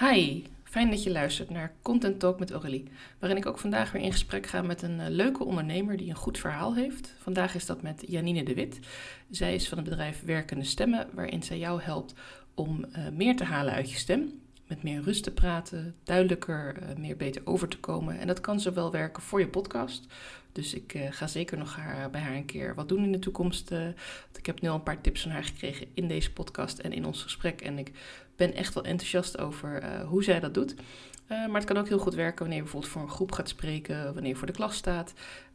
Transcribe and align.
Hi, 0.00 0.44
fijn 0.64 0.90
dat 0.90 1.02
je 1.02 1.10
luistert 1.10 1.50
naar 1.50 1.72
Content 1.82 2.20
Talk 2.20 2.38
met 2.38 2.50
Aurélie, 2.50 2.88
waarin 3.18 3.38
ik 3.38 3.46
ook 3.46 3.58
vandaag 3.58 3.92
weer 3.92 4.02
in 4.02 4.12
gesprek 4.12 4.46
ga 4.46 4.62
met 4.62 4.82
een 4.82 5.00
eh, 5.00 5.08
leuke 5.08 5.44
ondernemer 5.44 5.96
die 5.96 6.08
een 6.08 6.16
goed 6.16 6.38
verhaal 6.38 6.74
heeft. 6.74 7.14
Vandaag 7.18 7.54
is 7.54 7.66
dat 7.66 7.82
met 7.82 8.04
Janine 8.06 8.44
de 8.44 8.54
Wit. 8.54 8.78
Zij 9.30 9.54
is 9.54 9.68
van 9.68 9.78
het 9.78 9.88
bedrijf 9.88 10.22
Werkende 10.24 10.64
Stemmen, 10.64 11.08
waarin 11.12 11.42
zij 11.42 11.58
jou 11.58 11.82
helpt 11.82 12.14
om 12.54 12.84
uh, 12.84 13.08
meer 13.08 13.36
te 13.36 13.44
halen 13.44 13.72
uit 13.72 13.90
je 13.90 13.96
stem. 13.96 14.40
Met 14.68 14.82
meer 14.82 15.02
rust 15.02 15.22
te 15.22 15.30
praten, 15.30 15.94
duidelijker, 16.04 16.76
uh, 16.82 16.96
meer 16.96 17.16
beter 17.16 17.42
over 17.44 17.68
te 17.68 17.78
komen. 17.78 18.18
En 18.18 18.26
dat 18.26 18.40
kan 18.40 18.60
zowel 18.60 18.90
werken 18.90 19.22
voor 19.22 19.40
je 19.40 19.48
podcast. 19.48 20.06
Dus 20.52 20.74
ik 20.74 20.94
uh, 20.94 21.02
ga 21.10 21.26
zeker 21.26 21.58
nog 21.58 21.76
haar, 21.76 22.10
bij 22.10 22.20
haar 22.20 22.34
een 22.34 22.44
keer 22.44 22.74
wat 22.74 22.88
doen 22.88 23.04
in 23.04 23.12
de 23.12 23.18
toekomst. 23.18 23.72
Uh, 23.72 23.88
ik 24.38 24.46
heb 24.46 24.60
nu 24.60 24.68
al 24.68 24.74
een 24.74 24.82
paar 24.82 25.00
tips 25.00 25.22
van 25.22 25.30
haar 25.30 25.44
gekregen 25.44 25.86
in 25.94 26.08
deze 26.08 26.32
podcast 26.32 26.78
en 26.78 26.92
in 26.92 27.04
ons 27.04 27.22
gesprek. 27.22 27.60
En 27.60 27.78
ik 27.78 27.92
ben 28.36 28.54
echt 28.54 28.74
wel 28.74 28.84
enthousiast 28.84 29.38
over 29.38 30.02
hoe 30.04 30.24
zij 30.24 30.40
dat 30.40 30.54
doet. 30.54 30.74
Uh, 31.32 31.46
maar 31.46 31.60
het 31.60 31.64
kan 31.64 31.76
ook 31.76 31.88
heel 31.88 31.98
goed 31.98 32.14
werken 32.14 32.38
wanneer 32.38 32.56
je 32.56 32.62
bijvoorbeeld 32.62 32.92
voor 32.92 33.02
een 33.02 33.08
groep 33.10 33.32
gaat 33.32 33.48
spreken, 33.48 34.04
wanneer 34.04 34.32
je 34.32 34.36
voor 34.36 34.46
de 34.46 34.52
klas 34.52 34.76
staat, 34.76 35.12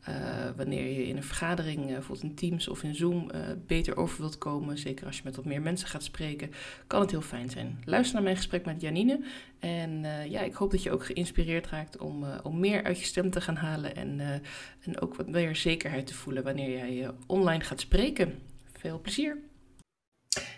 uh, 0.10 0.16
wanneer 0.56 0.88
je 0.88 1.08
in 1.08 1.18
een 1.18 1.24
vergadering, 1.24 1.86
bijvoorbeeld 1.86 2.24
in 2.24 2.36
Teams 2.36 2.68
of 2.68 2.84
in 2.84 2.96
Zoom, 2.96 3.32
beter 3.68 3.98
over 3.98 4.20
wilt 4.20 4.38
komen. 4.38 4.78
Zeker 4.78 5.06
als 5.06 5.18
je 5.18 5.22
met 5.26 5.36
wat 5.36 5.46
meer 5.46 5.62
mensen 5.62 5.88
gaat 5.88 6.04
spreken, 6.04 6.52
kan 6.88 7.02
het 7.02 7.12
heel 7.12 7.22
fijn 7.22 7.50
zijn. 7.50 7.82
Luister 7.86 8.14
naar 8.14 8.24
mijn 8.24 8.36
gesprek 8.36 8.66
met 8.66 8.82
Janine. 8.82 9.20
En 9.60 10.06
ja, 10.30 10.42
ik 10.42 10.54
hoop 10.54 10.72
dat 10.72 10.84
je 10.84 10.92
ook 10.92 11.06
geïnspireerd 11.06 11.68
raakt 11.68 11.98
om, 11.98 12.26
om 12.44 12.60
meer 12.60 12.84
uit 12.84 13.00
je 13.00 13.06
stem 13.06 13.32
te 13.32 13.42
gaan 13.42 13.56
halen 13.56 13.96
en, 13.96 14.20
en 14.84 15.02
ook 15.02 15.16
wat 15.16 15.28
meer 15.28 15.56
zekerheid 15.56 16.08
te 16.08 16.14
voelen 16.14 16.44
wanneer 16.44 16.70
jij 16.70 17.12
online 17.28 17.64
gaat 17.64 17.80
spreken. 17.80 18.40
Veel 18.72 19.00
plezier! 19.02 19.38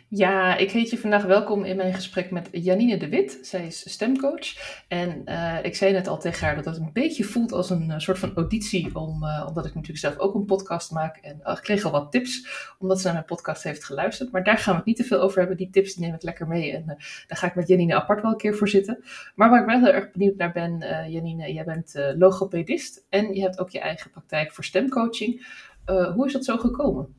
Ja, 0.09 0.57
ik 0.57 0.71
heet 0.71 0.89
je 0.89 0.97
vandaag 0.97 1.23
welkom 1.23 1.63
in 1.63 1.75
mijn 1.75 1.93
gesprek 1.93 2.31
met 2.31 2.49
Janine 2.51 2.97
de 2.97 3.09
Wit. 3.09 3.39
Zij 3.41 3.65
is 3.65 3.91
stemcoach. 3.91 4.81
En 4.87 5.21
uh, 5.25 5.57
ik 5.61 5.75
zei 5.75 5.91
net 5.91 6.07
al 6.07 6.19
tegen 6.19 6.45
haar 6.45 6.55
dat 6.55 6.65
het 6.65 6.77
een 6.77 6.89
beetje 6.93 7.23
voelt 7.23 7.51
als 7.51 7.69
een 7.69 7.89
uh, 7.89 7.97
soort 7.97 8.19
van 8.19 8.35
auditie, 8.35 8.87
uh, 8.87 9.45
omdat 9.47 9.65
ik 9.65 9.73
natuurlijk 9.73 9.97
zelf 9.97 10.17
ook 10.17 10.35
een 10.35 10.45
podcast 10.45 10.91
maak. 10.91 11.17
En 11.17 11.35
ik 11.35 11.59
kreeg 11.61 11.83
al 11.83 11.91
wat 11.91 12.11
tips, 12.11 12.47
omdat 12.79 12.97
ze 12.97 13.03
naar 13.03 13.13
mijn 13.13 13.25
podcast 13.25 13.63
heeft 13.63 13.83
geluisterd. 13.83 14.31
Maar 14.31 14.43
daar 14.43 14.57
gaan 14.57 14.71
we 14.71 14.77
het 14.77 14.87
niet 14.87 14.97
te 14.97 15.03
veel 15.03 15.21
over 15.21 15.39
hebben. 15.39 15.57
Die 15.57 15.69
tips 15.69 15.93
die 15.93 16.05
neem 16.05 16.15
ik 16.15 16.23
lekker 16.23 16.47
mee. 16.47 16.71
En 16.71 16.85
daar 17.27 17.37
ga 17.37 17.47
ik 17.47 17.55
met 17.55 17.67
Janine 17.67 17.95
apart 17.95 18.21
wel 18.21 18.31
een 18.31 18.37
keer 18.37 18.55
voor 18.55 18.69
zitten. 18.69 19.03
Maar 19.35 19.49
waar 19.49 19.59
ik 19.59 19.65
wel 19.65 19.79
heel 19.79 19.93
erg 19.93 20.11
benieuwd 20.11 20.37
naar 20.37 20.51
ben, 20.51 20.77
Janine, 21.11 21.53
jij 21.53 21.63
bent 21.63 21.93
logopedist. 22.17 23.05
En 23.09 23.33
je 23.33 23.41
hebt 23.41 23.59
ook 23.59 23.69
je 23.69 23.79
eigen 23.79 24.11
praktijk 24.11 24.51
voor 24.51 24.63
stemcoaching. 24.63 25.47
hoe 25.85 26.25
is 26.25 26.33
dat 26.33 26.45
zo 26.45 26.57
gekomen? 26.57 27.15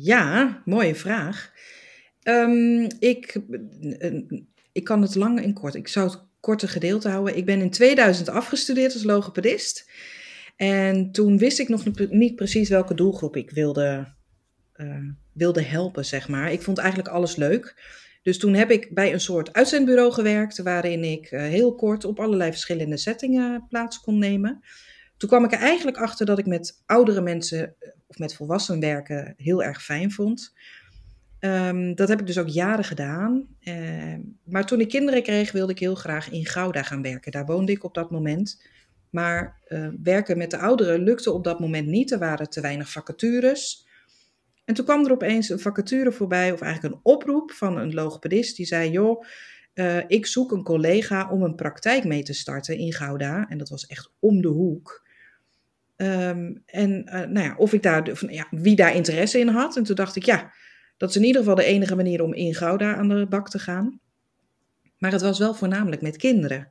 Ja, 0.00 0.62
mooie 0.64 0.94
vraag. 0.94 1.52
Um, 2.22 2.86
ik, 2.98 3.40
ik 4.72 4.84
kan 4.84 5.02
het 5.02 5.14
lang 5.14 5.42
en 5.42 5.52
kort. 5.52 5.74
Ik 5.74 5.88
zou 5.88 6.10
het 6.10 6.20
korte 6.40 6.68
gedeelte 6.68 7.08
houden. 7.08 7.36
Ik 7.36 7.44
ben 7.44 7.60
in 7.60 7.70
2000 7.70 8.28
afgestudeerd 8.28 8.92
als 8.92 9.02
logopedist. 9.02 9.90
En 10.56 11.12
toen 11.12 11.38
wist 11.38 11.58
ik 11.58 11.68
nog 11.68 11.84
niet 12.10 12.36
precies 12.36 12.68
welke 12.68 12.94
doelgroep 12.94 13.36
ik 13.36 13.50
wilde, 13.50 14.14
uh, 14.76 14.96
wilde 15.32 15.62
helpen, 15.62 16.04
zeg 16.04 16.28
maar. 16.28 16.52
Ik 16.52 16.62
vond 16.62 16.78
eigenlijk 16.78 17.08
alles 17.08 17.36
leuk. 17.36 17.96
Dus 18.22 18.38
toen 18.38 18.54
heb 18.54 18.70
ik 18.70 18.94
bij 18.94 19.12
een 19.12 19.20
soort 19.20 19.52
uitzendbureau 19.52 20.12
gewerkt, 20.12 20.58
waarin 20.58 21.04
ik 21.04 21.30
uh, 21.30 21.40
heel 21.40 21.74
kort 21.74 22.04
op 22.04 22.20
allerlei 22.20 22.50
verschillende 22.50 22.96
settingen 22.96 23.66
plaats 23.68 24.00
kon 24.00 24.18
nemen. 24.18 24.60
Toen 25.16 25.28
kwam 25.28 25.44
ik 25.44 25.52
er 25.52 25.58
eigenlijk 25.58 25.96
achter 25.96 26.26
dat 26.26 26.38
ik 26.38 26.46
met 26.46 26.82
oudere 26.86 27.20
mensen 27.20 27.74
of 28.06 28.18
met 28.18 28.34
volwassenen 28.34 28.80
werken 28.80 29.34
heel 29.36 29.62
erg 29.62 29.82
fijn 29.82 30.12
vond. 30.12 30.54
Um, 31.40 31.94
dat 31.94 32.08
heb 32.08 32.20
ik 32.20 32.26
dus 32.26 32.38
ook 32.38 32.48
jaren 32.48 32.84
gedaan. 32.84 33.46
Uh, 33.60 34.14
maar 34.44 34.66
toen 34.66 34.80
ik 34.80 34.88
kinderen 34.88 35.22
kreeg, 35.22 35.52
wilde 35.52 35.72
ik 35.72 35.78
heel 35.78 35.94
graag 35.94 36.30
in 36.30 36.46
Gouda 36.46 36.82
gaan 36.82 37.02
werken. 37.02 37.32
Daar 37.32 37.46
woonde 37.46 37.72
ik 37.72 37.84
op 37.84 37.94
dat 37.94 38.10
moment. 38.10 38.62
Maar 39.10 39.60
uh, 39.68 39.88
werken 40.02 40.38
met 40.38 40.50
de 40.50 40.58
ouderen 40.58 41.02
lukte 41.02 41.32
op 41.32 41.44
dat 41.44 41.60
moment 41.60 41.86
niet. 41.86 42.12
Er 42.12 42.18
waren 42.18 42.50
te 42.50 42.60
weinig 42.60 42.90
vacatures. 42.90 43.86
En 44.64 44.74
toen 44.74 44.84
kwam 44.84 45.04
er 45.04 45.12
opeens 45.12 45.48
een 45.48 45.60
vacature 45.60 46.12
voorbij, 46.12 46.52
of 46.52 46.60
eigenlijk 46.60 46.94
een 46.94 47.00
oproep 47.02 47.52
van 47.52 47.78
een 47.78 47.94
logopedist. 47.94 48.56
Die 48.56 48.66
zei: 48.66 48.90
Joh, 48.90 49.24
uh, 49.74 49.98
ik 50.06 50.26
zoek 50.26 50.52
een 50.52 50.62
collega 50.62 51.30
om 51.30 51.42
een 51.42 51.54
praktijk 51.54 52.04
mee 52.04 52.22
te 52.22 52.32
starten 52.34 52.78
in 52.78 52.92
Gouda. 52.92 53.48
En 53.48 53.58
dat 53.58 53.68
was 53.68 53.86
echt 53.86 54.10
om 54.18 54.40
de 54.40 54.48
hoek. 54.48 55.06
Um, 55.96 56.62
en 56.66 57.04
nou 57.04 57.40
ja, 57.40 57.54
of 57.56 57.72
ik 57.72 57.82
daar, 57.82 58.32
ja, 58.32 58.46
wie 58.50 58.76
daar 58.76 58.94
interesse 58.94 59.38
in 59.38 59.48
had. 59.48 59.76
En 59.76 59.82
toen 59.82 59.96
dacht 59.96 60.16
ik: 60.16 60.24
Ja 60.24 60.52
dat 60.98 61.08
is 61.08 61.16
in 61.16 61.24
ieder 61.24 61.40
geval 61.40 61.56
de 61.56 61.64
enige 61.64 61.96
manier 61.96 62.22
om 62.22 62.34
in 62.34 62.54
Gouda 62.54 62.94
aan 62.94 63.08
de 63.08 63.26
bak 63.28 63.50
te 63.50 63.58
gaan. 63.58 64.00
Maar 64.98 65.12
het 65.12 65.20
was 65.20 65.38
wel 65.38 65.54
voornamelijk 65.54 66.02
met 66.02 66.16
kinderen. 66.16 66.70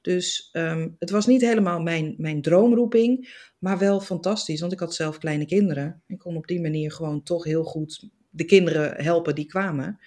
Dus 0.00 0.50
um, 0.52 0.96
het 0.98 1.10
was 1.10 1.26
niet 1.26 1.40
helemaal 1.40 1.80
mijn, 1.80 2.14
mijn 2.18 2.42
droomroeping, 2.42 3.38
maar 3.58 3.78
wel 3.78 4.00
fantastisch, 4.00 4.60
want 4.60 4.72
ik 4.72 4.78
had 4.78 4.94
zelf 4.94 5.18
kleine 5.18 5.46
kinderen. 5.46 6.02
Ik 6.06 6.18
kon 6.18 6.36
op 6.36 6.46
die 6.46 6.60
manier 6.60 6.92
gewoon 6.92 7.22
toch 7.22 7.44
heel 7.44 7.64
goed 7.64 8.08
de 8.30 8.44
kinderen 8.44 9.04
helpen 9.04 9.34
die 9.34 9.46
kwamen. 9.46 9.98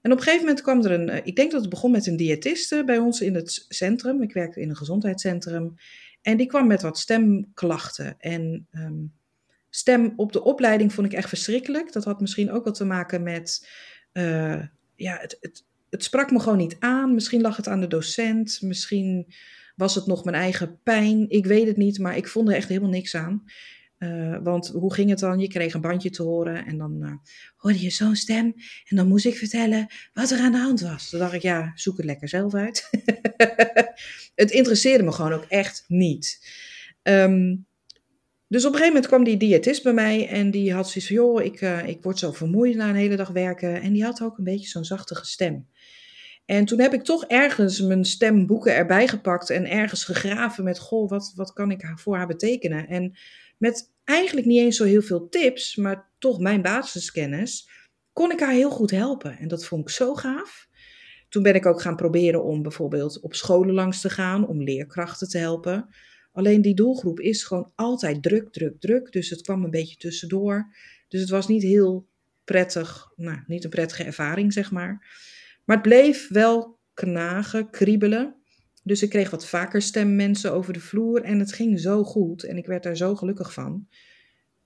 En 0.00 0.12
op 0.12 0.18
een 0.18 0.24
gegeven 0.24 0.46
moment 0.46 0.62
kwam 0.62 0.84
er 0.84 0.90
een, 0.90 1.08
eh, 1.08 1.20
ik 1.24 1.36
denk 1.36 1.50
dat 1.50 1.60
het 1.60 1.70
begon 1.70 1.90
met 1.90 2.06
een 2.06 2.16
diëtiste 2.16 2.82
bij 2.86 2.98
ons 2.98 3.20
in 3.20 3.34
het 3.34 3.66
centrum. 3.68 4.22
Ik 4.22 4.32
werkte 4.32 4.60
in 4.60 4.68
een 4.68 4.76
gezondheidscentrum. 4.76 5.74
En 6.22 6.36
die 6.36 6.46
kwam 6.46 6.66
met 6.66 6.82
wat 6.82 6.98
stemklachten. 6.98 8.16
En 8.18 8.66
um, 8.72 9.12
stem 9.70 10.12
op 10.16 10.32
de 10.32 10.44
opleiding 10.44 10.92
vond 10.92 11.06
ik 11.06 11.12
echt 11.12 11.28
verschrikkelijk. 11.28 11.92
Dat 11.92 12.04
had 12.04 12.20
misschien 12.20 12.50
ook 12.50 12.64
wel 12.64 12.72
te 12.72 12.84
maken 12.84 13.22
met, 13.22 13.68
uh, 14.12 14.62
ja, 14.94 15.18
het, 15.20 15.36
het, 15.40 15.64
het 15.90 16.04
sprak 16.04 16.30
me 16.30 16.40
gewoon 16.40 16.58
niet 16.58 16.76
aan. 16.78 17.14
Misschien 17.14 17.40
lag 17.40 17.56
het 17.56 17.68
aan 17.68 17.80
de 17.80 17.86
docent, 17.86 18.58
misschien 18.62 19.34
was 19.76 19.94
het 19.94 20.06
nog 20.06 20.24
mijn 20.24 20.36
eigen 20.36 20.78
pijn. 20.82 21.30
Ik 21.30 21.46
weet 21.46 21.66
het 21.66 21.76
niet, 21.76 21.98
maar 21.98 22.16
ik 22.16 22.28
vond 22.28 22.48
er 22.48 22.54
echt 22.54 22.68
helemaal 22.68 22.90
niks 22.90 23.14
aan. 23.14 23.44
Uh, 23.98 24.38
want 24.42 24.68
hoe 24.68 24.94
ging 24.94 25.10
het 25.10 25.18
dan? 25.18 25.38
Je 25.38 25.48
kreeg 25.48 25.74
een 25.74 25.80
bandje 25.80 26.10
te 26.10 26.22
horen 26.22 26.66
en 26.66 26.78
dan 26.78 26.96
uh, 27.02 27.12
hoorde 27.56 27.80
je 27.80 27.90
zo'n 27.90 28.16
stem. 28.16 28.54
En 28.84 28.96
dan 28.96 29.08
moest 29.08 29.26
ik 29.26 29.36
vertellen 29.36 29.86
wat 30.12 30.30
er 30.30 30.38
aan 30.38 30.52
de 30.52 30.58
hand 30.58 30.80
was. 30.80 31.10
Toen 31.10 31.18
dacht 31.18 31.32
ik, 31.32 31.42
ja, 31.42 31.72
zoek 31.74 31.96
het 31.96 32.06
lekker 32.06 32.28
zelf 32.28 32.54
uit. 32.54 32.88
het 34.34 34.50
interesseerde 34.50 35.04
me 35.04 35.12
gewoon 35.12 35.32
ook 35.32 35.44
echt 35.44 35.84
niet. 35.88 36.48
Um, 37.02 37.66
dus 38.50 38.64
op 38.64 38.72
een 38.72 38.78
gegeven 38.78 38.94
moment 38.94 39.06
kwam 39.06 39.24
die 39.24 39.36
diëtist 39.36 39.82
bij 39.82 39.92
mij 39.92 40.28
en 40.28 40.50
die 40.50 40.72
had 40.72 40.88
zoiets 40.88 41.06
van, 41.06 41.16
joh, 41.16 41.44
ik, 41.44 41.60
uh, 41.60 41.88
ik 41.88 42.02
word 42.02 42.18
zo 42.18 42.32
vermoeid 42.32 42.76
na 42.76 42.88
een 42.88 42.94
hele 42.94 43.16
dag 43.16 43.28
werken. 43.28 43.80
En 43.80 43.92
die 43.92 44.04
had 44.04 44.22
ook 44.22 44.38
een 44.38 44.44
beetje 44.44 44.68
zo'n 44.68 44.84
zachtige 44.84 45.26
stem. 45.26 45.68
En 46.44 46.64
toen 46.64 46.80
heb 46.80 46.92
ik 46.92 47.02
toch 47.02 47.24
ergens 47.24 47.80
mijn 47.80 48.04
stemboeken 48.04 48.74
erbij 48.74 49.08
gepakt 49.08 49.50
en 49.50 49.70
ergens 49.70 50.04
gegraven 50.04 50.64
met, 50.64 50.78
goh, 50.78 51.08
wat, 51.08 51.32
wat 51.34 51.52
kan 51.52 51.70
ik 51.70 51.92
voor 51.94 52.16
haar 52.16 52.26
betekenen? 52.26 52.88
En 52.88 53.18
met 53.58 53.92
eigenlijk 54.04 54.46
niet 54.46 54.60
eens 54.60 54.76
zo 54.76 54.84
heel 54.84 55.02
veel 55.02 55.28
tips, 55.28 55.76
maar 55.76 56.10
toch 56.18 56.38
mijn 56.38 56.62
basiskennis, 56.62 57.68
kon 58.12 58.30
ik 58.30 58.40
haar 58.40 58.52
heel 58.52 58.70
goed 58.70 58.90
helpen. 58.90 59.38
En 59.38 59.48
dat 59.48 59.64
vond 59.64 59.82
ik 59.82 59.94
zo 59.94 60.14
gaaf. 60.14 60.68
Toen 61.28 61.42
ben 61.42 61.54
ik 61.54 61.66
ook 61.66 61.80
gaan 61.80 61.96
proberen 61.96 62.44
om 62.44 62.62
bijvoorbeeld 62.62 63.20
op 63.20 63.34
scholen 63.34 63.74
langs 63.74 64.00
te 64.00 64.10
gaan, 64.10 64.46
om 64.46 64.62
leerkrachten 64.62 65.28
te 65.28 65.38
helpen. 65.38 65.88
Alleen 66.32 66.62
die 66.62 66.74
doelgroep 66.74 67.20
is 67.20 67.42
gewoon 67.42 67.72
altijd 67.74 68.22
druk, 68.22 68.52
druk, 68.52 68.80
druk. 68.80 69.12
Dus 69.12 69.30
het 69.30 69.42
kwam 69.42 69.64
een 69.64 69.70
beetje 69.70 69.96
tussendoor. 69.96 70.74
Dus 71.08 71.20
het 71.20 71.30
was 71.30 71.48
niet 71.48 71.62
heel 71.62 72.08
prettig, 72.44 73.12
nou, 73.16 73.38
niet 73.46 73.64
een 73.64 73.70
prettige 73.70 74.04
ervaring, 74.04 74.52
zeg 74.52 74.70
maar. 74.70 75.06
Maar 75.64 75.76
het 75.76 75.86
bleef 75.86 76.28
wel 76.28 76.78
knagen, 76.94 77.70
kriebelen. 77.70 78.34
Dus 78.82 79.02
ik 79.02 79.10
kreeg 79.10 79.30
wat 79.30 79.46
vaker 79.46 79.82
stemmensen 79.82 80.52
over 80.52 80.72
de 80.72 80.80
vloer 80.80 81.22
en 81.22 81.38
het 81.38 81.52
ging 81.52 81.80
zo 81.80 82.04
goed 82.04 82.44
en 82.44 82.56
ik 82.56 82.66
werd 82.66 82.82
daar 82.82 82.96
zo 82.96 83.16
gelukkig 83.16 83.52
van. 83.52 83.88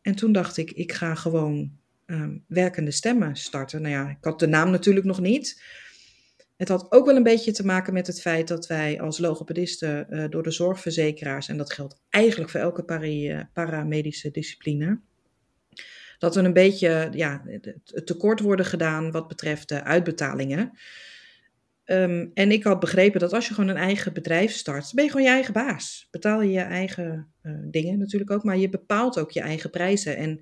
En 0.03 0.15
toen 0.15 0.33
dacht 0.33 0.57
ik, 0.57 0.71
ik 0.71 0.93
ga 0.93 1.15
gewoon 1.15 1.73
um, 2.07 2.45
werkende 2.47 2.91
stemmen 2.91 3.37
starten. 3.37 3.83
Nou 3.83 3.95
ja, 3.95 4.09
ik 4.09 4.25
had 4.25 4.39
de 4.39 4.47
naam 4.47 4.71
natuurlijk 4.71 5.07
nog 5.07 5.21
niet. 5.21 5.63
Het 6.57 6.69
had 6.69 6.93
ook 6.93 7.07
wel 7.07 7.17
een 7.17 7.23
beetje 7.23 7.53
te 7.53 7.65
maken 7.65 7.93
met 7.93 8.07
het 8.07 8.21
feit 8.21 8.49
dat 8.49 8.67
wij 8.67 9.01
als 9.01 9.19
logopedisten 9.19 10.07
uh, 10.11 10.25
door 10.29 10.43
de 10.43 10.51
zorgverzekeraars, 10.51 11.49
en 11.49 11.57
dat 11.57 11.73
geldt 11.73 12.01
eigenlijk 12.11 12.51
voor 12.51 12.61
elke 12.61 13.09
uh, 13.09 13.41
paramedische 13.53 14.31
discipline, 14.31 15.01
dat 16.19 16.35
we 16.35 16.41
een 16.41 16.53
beetje 16.53 17.09
ja, 17.13 17.43
tekort 18.05 18.41
worden 18.41 18.67
gedaan 18.67 19.11
wat 19.11 19.29
betreft 19.29 19.69
de 19.69 19.83
uitbetalingen. 19.83 20.79
Um, 21.87 22.31
en 22.35 22.51
ik 22.51 22.65
had 22.65 22.81
begrepen 22.81 23.21
dat 23.21 23.33
als 23.33 23.49
je 23.49 23.55
gewoon 23.55 23.71
een 23.71 23.77
eigen 23.77 24.13
bedrijf 24.13 24.53
start, 24.53 24.93
ben 24.95 25.05
je 25.05 25.11
gewoon 25.11 25.27
je 25.27 25.33
eigen 25.33 25.53
baas. 25.53 26.09
Betaal 26.11 26.43
je 26.43 26.51
je 26.51 26.61
eigen 26.61 27.33
uh, 27.43 27.53
dingen 27.65 27.99
natuurlijk 27.99 28.31
ook, 28.31 28.45
maar 28.45 28.57
je 28.57 28.69
bepaalt 28.69 29.19
ook 29.19 29.31
je 29.31 29.41
eigen 29.41 29.71
prijzen. 29.71 30.17
En 30.17 30.41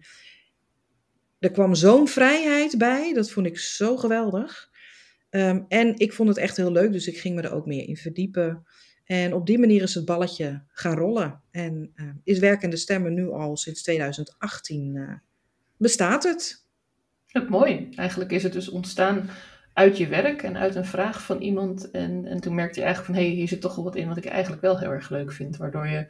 er 1.39 1.51
kwam 1.51 1.75
zo'n 1.75 2.09
vrijheid 2.09 2.79
bij, 2.79 3.13
dat 3.13 3.31
vond 3.31 3.47
ik 3.47 3.59
zo 3.59 3.97
geweldig. 3.97 4.71
Um, 5.35 5.65
en 5.69 5.99
ik 5.99 6.13
vond 6.13 6.29
het 6.29 6.39
echt 6.39 6.57
heel 6.57 6.73
leuk, 6.73 6.93
dus 6.93 7.07
ik 7.07 7.19
ging 7.19 7.35
me 7.35 7.43
er 7.43 7.53
ook 7.53 7.67
meer 7.67 7.89
in 7.89 7.97
verdiepen. 7.97 8.67
En 9.05 9.35
op 9.35 9.47
die 9.47 9.59
manier 9.59 9.83
is 9.83 9.95
het 9.95 10.05
balletje 10.05 10.63
gaan 10.69 10.97
rollen. 10.97 11.41
En 11.51 11.93
uh, 11.97 12.09
is 12.25 12.39
Werkende 12.39 12.77
Stemmen 12.77 13.15
nu 13.15 13.31
al 13.31 13.57
sinds 13.57 13.83
2018 13.83 14.95
uh, 14.95 15.13
bestaat 15.77 16.23
het. 16.23 16.67
Dat 17.27 17.49
mooi. 17.49 17.89
Eigenlijk 17.95 18.31
is 18.31 18.43
het 18.43 18.53
dus 18.53 18.69
ontstaan 18.69 19.31
uit 19.73 19.97
je 19.97 20.07
werk 20.07 20.43
en 20.43 20.57
uit 20.57 20.75
een 20.75 20.85
vraag 20.85 21.23
van 21.23 21.41
iemand. 21.41 21.91
En, 21.91 22.27
en 22.27 22.41
toen 22.41 22.55
merkte 22.55 22.79
je 22.79 22.85
eigenlijk 22.85 23.15
van, 23.15 23.25
hé, 23.25 23.29
hey, 23.29 23.39
hier 23.39 23.49
zit 23.49 23.61
toch 23.61 23.75
wel 23.75 23.85
wat 23.85 23.97
in 23.97 24.09
wat 24.09 24.17
ik 24.17 24.25
eigenlijk 24.25 24.63
wel 24.63 24.79
heel 24.79 24.91
erg 24.91 25.11
leuk 25.11 25.33
vind. 25.33 25.57
Waardoor 25.57 25.87
je 25.87 26.07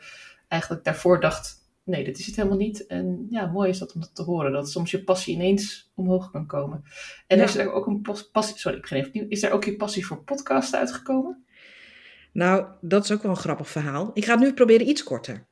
eigenlijk 0.49 0.85
daarvoor 0.85 1.21
dacht, 1.21 1.62
nee, 1.85 2.05
dit 2.05 2.19
is 2.19 2.27
het 2.27 2.37
helemaal 2.37 2.59
niet. 2.59 2.87
En 2.87 3.27
ja, 3.31 3.47
mooi 3.47 3.69
is 3.69 3.79
dat 3.79 3.93
om 3.95 4.01
dat 4.01 4.15
te 4.15 4.23
horen, 4.23 4.53
dat 4.53 4.71
soms 4.71 4.91
je 4.91 5.05
passie 5.05 5.35
ineens 5.35 5.93
omhoog 5.95 6.31
kan 6.31 6.47
komen. 6.47 6.85
En 7.27 7.41
is 7.41 7.57
er 7.57 7.73
ook 7.73 7.87
een 7.87 8.01
passie, 8.33 8.59
sorry, 8.59 8.77
ik 8.77 8.83
begin 8.83 8.99
even 8.99 9.09
opnieuw. 9.09 9.29
Is 9.29 9.43
er 9.43 9.51
ook 9.51 9.65
je 9.65 9.77
passie 9.77 10.07
voor 10.07 10.25
podcast 10.25 10.75
uitgekomen? 10.75 11.45
Nou, 12.33 12.65
dat 12.81 13.05
is 13.05 13.13
ook 13.13 13.23
wel 13.23 13.31
een 13.31 13.37
grappig 13.37 13.69
verhaal. 13.69 14.11
Ik 14.15 14.25
ga 14.25 14.33
het 14.33 14.43
nu 14.43 14.53
proberen 14.53 14.89
iets 14.89 15.03
korter. 15.03 15.47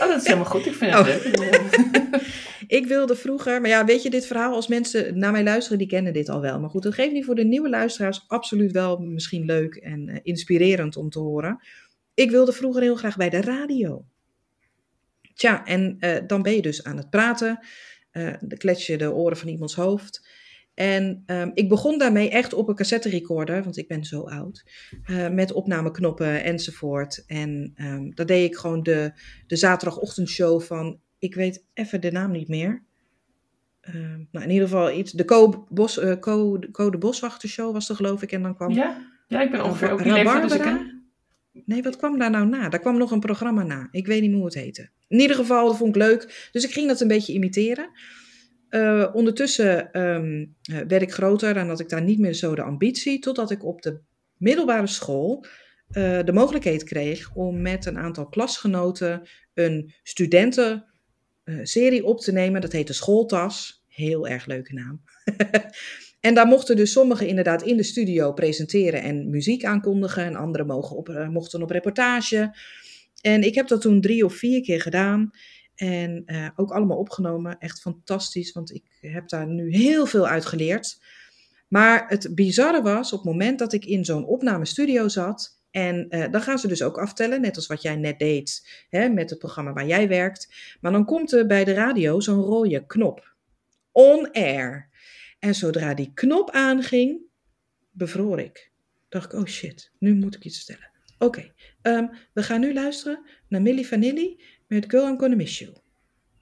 Oh, 0.00 0.08
dat 0.08 0.20
is 0.20 0.26
helemaal 0.26 0.50
goed. 0.50 0.66
Ik 0.66 0.74
vind 0.74 0.94
het 0.94 1.00
oh. 1.00 1.06
leuk. 1.06 1.80
ik 2.78 2.86
wilde 2.86 3.16
vroeger, 3.16 3.60
maar 3.60 3.70
ja, 3.70 3.84
weet 3.84 4.02
je, 4.02 4.10
dit 4.10 4.26
verhaal, 4.26 4.54
als 4.54 4.68
mensen 4.68 5.18
naar 5.18 5.32
mij 5.32 5.42
luisteren, 5.42 5.78
die 5.78 5.86
kennen 5.86 6.12
dit 6.12 6.28
al 6.28 6.40
wel. 6.40 6.60
Maar 6.60 6.70
goed, 6.70 6.82
dat 6.82 6.94
geeft 6.94 7.12
niet 7.12 7.24
voor 7.24 7.34
de 7.34 7.44
nieuwe 7.44 7.68
luisteraars 7.68 8.24
absoluut 8.26 8.72
wel 8.72 8.98
misschien 8.98 9.44
leuk 9.44 9.74
en 9.74 10.08
uh, 10.08 10.16
inspirerend 10.22 10.96
om 10.96 11.10
te 11.10 11.18
horen. 11.18 11.60
Ik 12.14 12.30
wilde 12.30 12.52
vroeger 12.52 12.82
heel 12.82 12.96
graag 12.96 13.16
bij 13.16 13.30
de 13.30 13.40
radio. 13.40 14.04
Tja, 15.36 15.66
en 15.66 15.96
uh, 16.00 16.16
dan 16.26 16.42
ben 16.42 16.54
je 16.54 16.62
dus 16.62 16.84
aan 16.84 16.96
het 16.96 17.10
praten. 17.10 17.58
Uh, 18.12 18.34
dan 18.40 18.58
klets 18.58 18.86
je 18.86 18.96
de 18.96 19.12
oren 19.12 19.36
van 19.36 19.48
iemands 19.48 19.74
hoofd. 19.74 20.28
En 20.74 21.22
um, 21.26 21.50
ik 21.54 21.68
begon 21.68 21.98
daarmee 21.98 22.30
echt 22.30 22.52
op 22.52 22.68
een 22.68 22.74
cassette 22.74 23.08
recorder, 23.08 23.62
want 23.62 23.76
ik 23.76 23.88
ben 23.88 24.04
zo 24.04 24.20
oud, 24.20 24.64
uh, 25.10 25.28
met 25.28 25.52
opnameknoppen 25.52 26.44
enzovoort. 26.44 27.24
En 27.26 27.72
um, 27.76 28.14
dat 28.14 28.28
deed 28.28 28.50
ik 28.50 28.56
gewoon 28.56 28.82
de, 28.82 29.12
de 29.46 29.56
zaterdagochtendshow 29.56 30.60
van, 30.60 31.00
ik 31.18 31.34
weet 31.34 31.64
even 31.74 32.00
de 32.00 32.10
naam 32.10 32.30
niet 32.30 32.48
meer. 32.48 32.82
Uh, 33.88 33.94
nou, 34.30 34.44
in 34.44 34.50
ieder 34.50 34.68
geval 34.68 34.92
iets, 34.92 35.12
de 35.12 35.24
Co, 35.24 35.66
Bos, 35.68 35.98
uh, 35.98 36.12
Co, 36.12 36.58
Co 36.72 36.90
de 36.90 36.98
Boswachtershow 36.98 37.72
was 37.72 37.88
er 37.88 37.96
geloof 37.96 38.22
ik. 38.22 38.32
En 38.32 38.42
dan 38.42 38.54
kwam... 38.54 38.70
Ja, 38.70 39.06
ja 39.26 39.42
ik 39.42 39.50
ben 39.50 39.64
ongeveer 39.64 39.90
ook 39.90 40.02
die 40.02 40.24
Nee, 41.64 41.82
wat 41.82 41.96
kwam 41.96 42.18
daar 42.18 42.30
nou 42.30 42.46
na? 42.46 42.68
Daar 42.68 42.80
kwam 42.80 42.98
nog 42.98 43.10
een 43.10 43.20
programma 43.20 43.62
na. 43.62 43.88
Ik 43.90 44.06
weet 44.06 44.20
niet 44.20 44.34
hoe 44.34 44.44
het 44.44 44.54
heette. 44.54 44.88
In 45.08 45.20
ieder 45.20 45.36
geval, 45.36 45.66
dat 45.66 45.76
vond 45.76 45.96
ik 45.96 46.02
leuk. 46.02 46.48
Dus 46.52 46.64
ik 46.64 46.72
ging 46.72 46.88
dat 46.88 47.00
een 47.00 47.08
beetje 47.08 47.32
imiteren. 47.32 47.90
Uh, 48.70 49.10
ondertussen 49.12 50.00
um, 50.00 50.54
werd 50.88 51.02
ik 51.02 51.12
groter 51.12 51.56
en 51.56 51.68
had 51.68 51.80
ik 51.80 51.88
daar 51.88 52.02
niet 52.02 52.18
meer 52.18 52.34
zo 52.34 52.54
de 52.54 52.62
ambitie, 52.62 53.18
totdat 53.18 53.50
ik 53.50 53.64
op 53.64 53.82
de 53.82 54.00
middelbare 54.36 54.86
school 54.86 55.46
uh, 55.88 56.18
de 56.24 56.32
mogelijkheid 56.32 56.84
kreeg 56.84 57.34
om 57.34 57.62
met 57.62 57.86
een 57.86 57.98
aantal 57.98 58.28
klasgenoten 58.28 59.22
een 59.54 59.94
studentenserie 60.02 62.04
op 62.04 62.20
te 62.20 62.32
nemen. 62.32 62.60
Dat 62.60 62.72
heette 62.72 62.92
Schooltas. 62.92 63.84
Heel 63.88 64.28
erg 64.28 64.46
leuke 64.46 64.74
naam. 64.74 65.02
en 66.26 66.34
daar 66.34 66.46
mochten 66.46 66.76
dus 66.76 66.92
sommigen 66.92 67.26
inderdaad 67.26 67.62
in 67.62 67.76
de 67.76 67.82
studio 67.82 68.32
presenteren 68.32 69.02
en 69.02 69.30
muziek 69.30 69.64
aankondigen. 69.64 70.24
En 70.24 70.36
anderen 70.36 70.66
mogen 70.66 70.96
op, 70.96 71.26
mochten 71.30 71.62
op 71.62 71.70
reportage. 71.70 72.56
En 73.20 73.42
ik 73.42 73.54
heb 73.54 73.68
dat 73.68 73.80
toen 73.80 74.00
drie 74.00 74.24
of 74.24 74.34
vier 74.34 74.62
keer 74.62 74.80
gedaan. 74.80 75.30
En 75.74 76.22
uh, 76.26 76.48
ook 76.56 76.70
allemaal 76.70 76.96
opgenomen. 76.98 77.58
Echt 77.58 77.80
fantastisch, 77.80 78.52
want 78.52 78.74
ik 78.74 78.84
heb 79.00 79.28
daar 79.28 79.46
nu 79.46 79.76
heel 79.76 80.06
veel 80.06 80.26
uit 80.26 80.46
geleerd. 80.46 81.00
Maar 81.68 82.04
het 82.08 82.34
bizarre 82.34 82.82
was, 82.82 83.12
op 83.12 83.18
het 83.18 83.32
moment 83.32 83.58
dat 83.58 83.72
ik 83.72 83.84
in 83.84 84.04
zo'n 84.04 84.26
opnamestudio 84.26 85.08
zat. 85.08 85.62
En 85.70 86.06
uh, 86.08 86.24
dan 86.30 86.40
gaan 86.40 86.58
ze 86.58 86.68
dus 86.68 86.82
ook 86.82 86.98
aftellen, 86.98 87.40
net 87.40 87.56
als 87.56 87.66
wat 87.66 87.82
jij 87.82 87.96
net 87.96 88.18
deed 88.18 88.68
hè, 88.88 89.08
met 89.08 89.30
het 89.30 89.38
programma 89.38 89.72
waar 89.72 89.86
jij 89.86 90.08
werkt. 90.08 90.48
Maar 90.80 90.92
dan 90.92 91.04
komt 91.04 91.32
er 91.32 91.46
bij 91.46 91.64
de 91.64 91.72
radio 91.72 92.20
zo'n 92.20 92.42
rode 92.42 92.86
knop. 92.86 93.34
On 93.92 94.30
air. 94.32 94.94
En 95.38 95.54
zodra 95.54 95.94
die 95.94 96.10
knop 96.14 96.50
aanging, 96.50 97.20
bevroor 97.90 98.40
ik. 98.40 98.70
Dacht 99.08 99.32
ik, 99.32 99.38
oh 99.38 99.46
shit, 99.46 99.90
nu 99.98 100.14
moet 100.14 100.34
ik 100.34 100.44
iets 100.44 100.56
vertellen. 100.56 100.90
Oké, 101.18 101.52
um, 101.82 102.10
we 102.32 102.42
gaan 102.42 102.60
nu 102.60 102.74
luisteren 102.74 103.24
naar 103.48 103.62
Millie 103.62 103.86
Vanilli 103.86 104.40
met 104.66 104.84
Girl, 104.88 105.08
I'm 105.08 105.18
Gonna 105.18 105.36
Miss 105.36 105.58
You. 105.58 105.72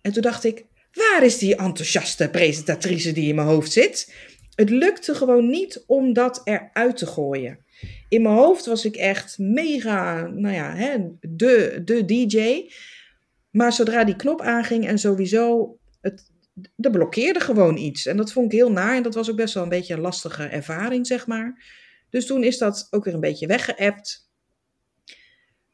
En 0.01 0.13
toen 0.13 0.23
dacht 0.23 0.45
ik, 0.45 0.67
waar 0.93 1.25
is 1.25 1.39
die 1.39 1.57
enthousiaste 1.57 2.29
presentatrice 2.29 3.13
die 3.13 3.29
in 3.29 3.35
mijn 3.35 3.47
hoofd 3.47 3.73
zit? 3.73 4.15
Het 4.55 4.71
lukte 4.71 5.15
gewoon 5.15 5.49
niet 5.49 5.85
om 5.87 6.13
dat 6.13 6.41
eruit 6.45 6.97
te 6.97 7.07
gooien. 7.07 7.59
In 8.09 8.23
mijn 8.23 8.35
hoofd 8.35 8.67
was 8.67 8.85
ik 8.85 8.97
echt 8.97 9.39
mega, 9.39 10.27
nou 10.27 10.55
ja, 10.55 10.75
hè, 10.75 10.99
de, 11.21 11.83
de 11.85 12.05
DJ. 12.05 12.69
Maar 13.51 13.73
zodra 13.73 14.05
die 14.05 14.17
knop 14.17 14.41
aanging 14.41 14.87
en 14.87 14.99
sowieso, 14.99 15.77
het, 16.01 16.31
er 16.77 16.91
blokkeerde 16.91 17.41
gewoon 17.41 17.77
iets. 17.77 18.07
En 18.07 18.17
dat 18.17 18.33
vond 18.33 18.53
ik 18.53 18.59
heel 18.59 18.73
naar 18.73 18.97
en 18.97 19.03
dat 19.03 19.15
was 19.15 19.31
ook 19.31 19.37
best 19.37 19.55
wel 19.55 19.63
een 19.63 19.69
beetje 19.69 19.95
een 19.95 20.01
lastige 20.01 20.45
ervaring, 20.45 21.07
zeg 21.07 21.27
maar. 21.27 21.65
Dus 22.11 22.27
toen 22.27 22.45
is 22.45 22.59
dat 22.59 22.87
ook 22.91 23.05
weer 23.05 23.15
een 23.15 23.21
beetje 23.21 23.47
weggeëpt. 23.47 24.31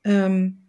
Um, 0.02 0.68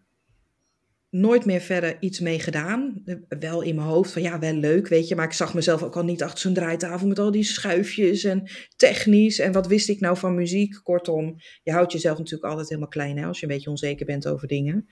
nooit 1.11 1.45
meer 1.45 1.61
verder 1.61 1.97
iets 1.99 2.19
mee 2.19 2.39
gedaan. 2.39 3.03
Wel 3.39 3.61
in 3.61 3.75
mijn 3.75 3.87
hoofd 3.87 4.11
van 4.11 4.21
ja, 4.21 4.39
wel 4.39 4.53
leuk, 4.53 4.87
weet 4.87 5.07
je. 5.07 5.15
Maar 5.15 5.25
ik 5.25 5.33
zag 5.33 5.53
mezelf 5.53 5.83
ook 5.83 5.95
al 5.95 6.03
niet 6.03 6.23
achter 6.23 6.39
zo'n 6.39 6.53
draaitafel 6.53 7.07
met 7.07 7.19
al 7.19 7.31
die 7.31 7.43
schuifjes 7.43 8.23
en 8.23 8.49
technisch. 8.75 9.39
En 9.39 9.51
wat 9.51 9.67
wist 9.67 9.89
ik 9.89 9.99
nou 9.99 10.17
van 10.17 10.35
muziek? 10.35 10.79
Kortom, 10.83 11.35
je 11.63 11.71
houdt 11.71 11.91
jezelf 11.91 12.17
natuurlijk 12.17 12.49
altijd 12.49 12.67
helemaal 12.67 12.89
klein 12.89 13.17
hè, 13.17 13.25
als 13.25 13.39
je 13.39 13.45
een 13.45 13.53
beetje 13.53 13.69
onzeker 13.69 14.05
bent 14.05 14.27
over 14.27 14.47
dingen. 14.47 14.87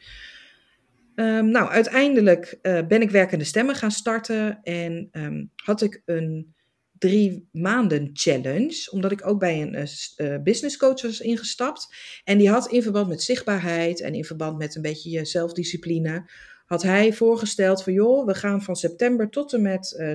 Um, 1.19 1.49
nou, 1.49 1.69
uiteindelijk 1.69 2.59
uh, 2.61 2.87
ben 2.87 3.01
ik 3.01 3.11
werkende 3.11 3.43
stemmen 3.43 3.75
gaan 3.75 3.91
starten 3.91 4.59
en 4.63 5.09
um, 5.11 5.51
had 5.55 5.81
ik 5.81 6.01
een 6.05 6.53
drie 6.97 7.47
maanden 7.51 8.09
challenge, 8.13 8.87
omdat 8.91 9.11
ik 9.11 9.27
ook 9.27 9.39
bij 9.39 9.61
een 9.61 9.87
uh, 10.17 10.43
business 10.43 10.77
coach 10.77 11.01
was 11.01 11.19
ingestapt. 11.19 11.95
En 12.23 12.37
die 12.37 12.49
had 12.49 12.71
in 12.71 12.81
verband 12.81 13.07
met 13.07 13.23
zichtbaarheid 13.23 14.01
en 14.01 14.13
in 14.13 14.25
verband 14.25 14.57
met 14.57 14.75
een 14.75 14.81
beetje 14.81 15.09
je 15.09 15.25
zelfdiscipline, 15.25 16.29
had 16.65 16.83
hij 16.83 17.13
voorgesteld 17.13 17.83
van 17.83 17.93
joh, 17.93 18.25
we 18.25 18.35
gaan 18.35 18.61
van 18.61 18.75
september 18.75 19.29
tot 19.29 19.53
en 19.53 19.61
met 19.61 19.95
uh, 19.97 20.11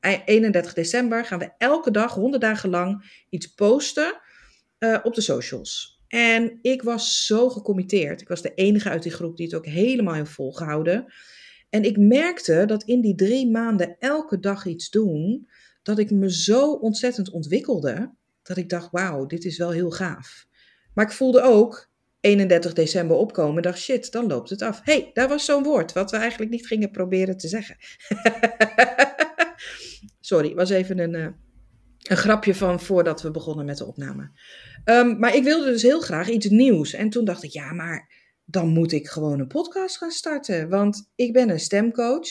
eh, 0.00 0.20
31 0.24 0.74
december, 0.74 1.24
gaan 1.24 1.38
we 1.38 1.50
elke 1.58 1.90
dag, 1.90 2.14
100 2.14 2.42
dagen 2.42 2.70
lang, 2.70 3.22
iets 3.28 3.46
posten 3.54 4.20
op 5.02 5.14
de 5.14 5.20
socials. 5.20 5.97
En 6.08 6.58
ik 6.62 6.82
was 6.82 7.26
zo 7.26 7.48
gecommitteerd. 7.48 8.20
Ik 8.20 8.28
was 8.28 8.42
de 8.42 8.54
enige 8.54 8.88
uit 8.88 9.02
die 9.02 9.12
groep 9.12 9.36
die 9.36 9.46
het 9.46 9.54
ook 9.54 9.66
helemaal 9.66 10.14
heeft 10.14 10.30
volgehouden. 10.30 11.12
En 11.70 11.82
ik 11.82 11.98
merkte 11.98 12.64
dat 12.66 12.82
in 12.82 13.00
die 13.00 13.14
drie 13.14 13.50
maanden 13.50 13.96
elke 13.98 14.38
dag 14.38 14.66
iets 14.66 14.90
doen, 14.90 15.48
dat 15.82 15.98
ik 15.98 16.10
me 16.10 16.32
zo 16.32 16.72
ontzettend 16.72 17.30
ontwikkelde, 17.30 18.14
dat 18.42 18.56
ik 18.56 18.68
dacht, 18.68 18.90
wauw, 18.90 19.26
dit 19.26 19.44
is 19.44 19.58
wel 19.58 19.70
heel 19.70 19.90
gaaf. 19.90 20.46
Maar 20.94 21.04
ik 21.04 21.12
voelde 21.12 21.42
ook 21.42 21.90
31 22.20 22.72
december 22.72 23.16
opkomen, 23.16 23.62
dacht 23.62 23.78
shit, 23.78 24.12
dan 24.12 24.26
loopt 24.26 24.50
het 24.50 24.62
af. 24.62 24.80
hey, 24.84 25.10
daar 25.12 25.28
was 25.28 25.44
zo'n 25.44 25.62
woord 25.62 25.92
wat 25.92 26.10
we 26.10 26.16
eigenlijk 26.16 26.50
niet 26.50 26.66
gingen 26.66 26.90
proberen 26.90 27.36
te 27.36 27.48
zeggen. 27.48 27.76
Sorry, 30.20 30.54
was 30.54 30.70
even 30.70 30.98
een, 30.98 31.14
uh, 31.14 31.26
een 32.10 32.16
grapje 32.16 32.54
van 32.54 32.80
voordat 32.80 33.22
we 33.22 33.30
begonnen 33.30 33.64
met 33.64 33.78
de 33.78 33.86
opname. 33.86 34.30
Um, 34.84 35.18
maar 35.18 35.34
ik 35.34 35.44
wilde 35.44 35.70
dus 35.70 35.82
heel 35.82 36.00
graag 36.00 36.28
iets 36.28 36.46
nieuws. 36.48 36.92
En 36.92 37.10
toen 37.10 37.24
dacht 37.24 37.42
ik, 37.42 37.50
ja, 37.50 37.72
maar 37.72 38.12
dan 38.44 38.68
moet 38.68 38.92
ik 38.92 39.08
gewoon 39.08 39.40
een 39.40 39.46
podcast 39.46 39.96
gaan 39.96 40.10
starten. 40.10 40.68
Want 40.68 41.10
ik 41.14 41.32
ben 41.32 41.50
een 41.50 41.60
stemcoach. 41.60 42.28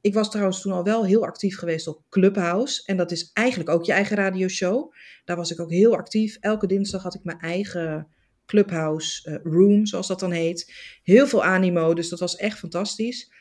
Ik 0.00 0.14
was 0.14 0.30
trouwens 0.30 0.60
toen 0.60 0.72
al 0.72 0.84
wel 0.84 1.06
heel 1.06 1.24
actief 1.26 1.58
geweest 1.58 1.86
op 1.86 2.02
Clubhouse. 2.08 2.82
En 2.84 2.96
dat 2.96 3.10
is 3.10 3.30
eigenlijk 3.32 3.70
ook 3.70 3.84
je 3.84 3.92
eigen 3.92 4.16
radioshow. 4.16 4.92
Daar 5.24 5.36
was 5.36 5.50
ik 5.50 5.60
ook 5.60 5.70
heel 5.70 5.96
actief. 5.96 6.36
Elke 6.40 6.66
dinsdag 6.66 7.02
had 7.02 7.14
ik 7.14 7.24
mijn 7.24 7.38
eigen 7.38 8.08
Clubhouse 8.46 9.30
uh, 9.30 9.52
room, 9.52 9.86
zoals 9.86 10.06
dat 10.06 10.20
dan 10.20 10.32
heet. 10.32 10.72
Heel 11.02 11.26
veel 11.26 11.44
animo, 11.44 11.94
dus 11.94 12.08
dat 12.08 12.18
was 12.18 12.36
echt 12.36 12.58
fantastisch. 12.58 13.32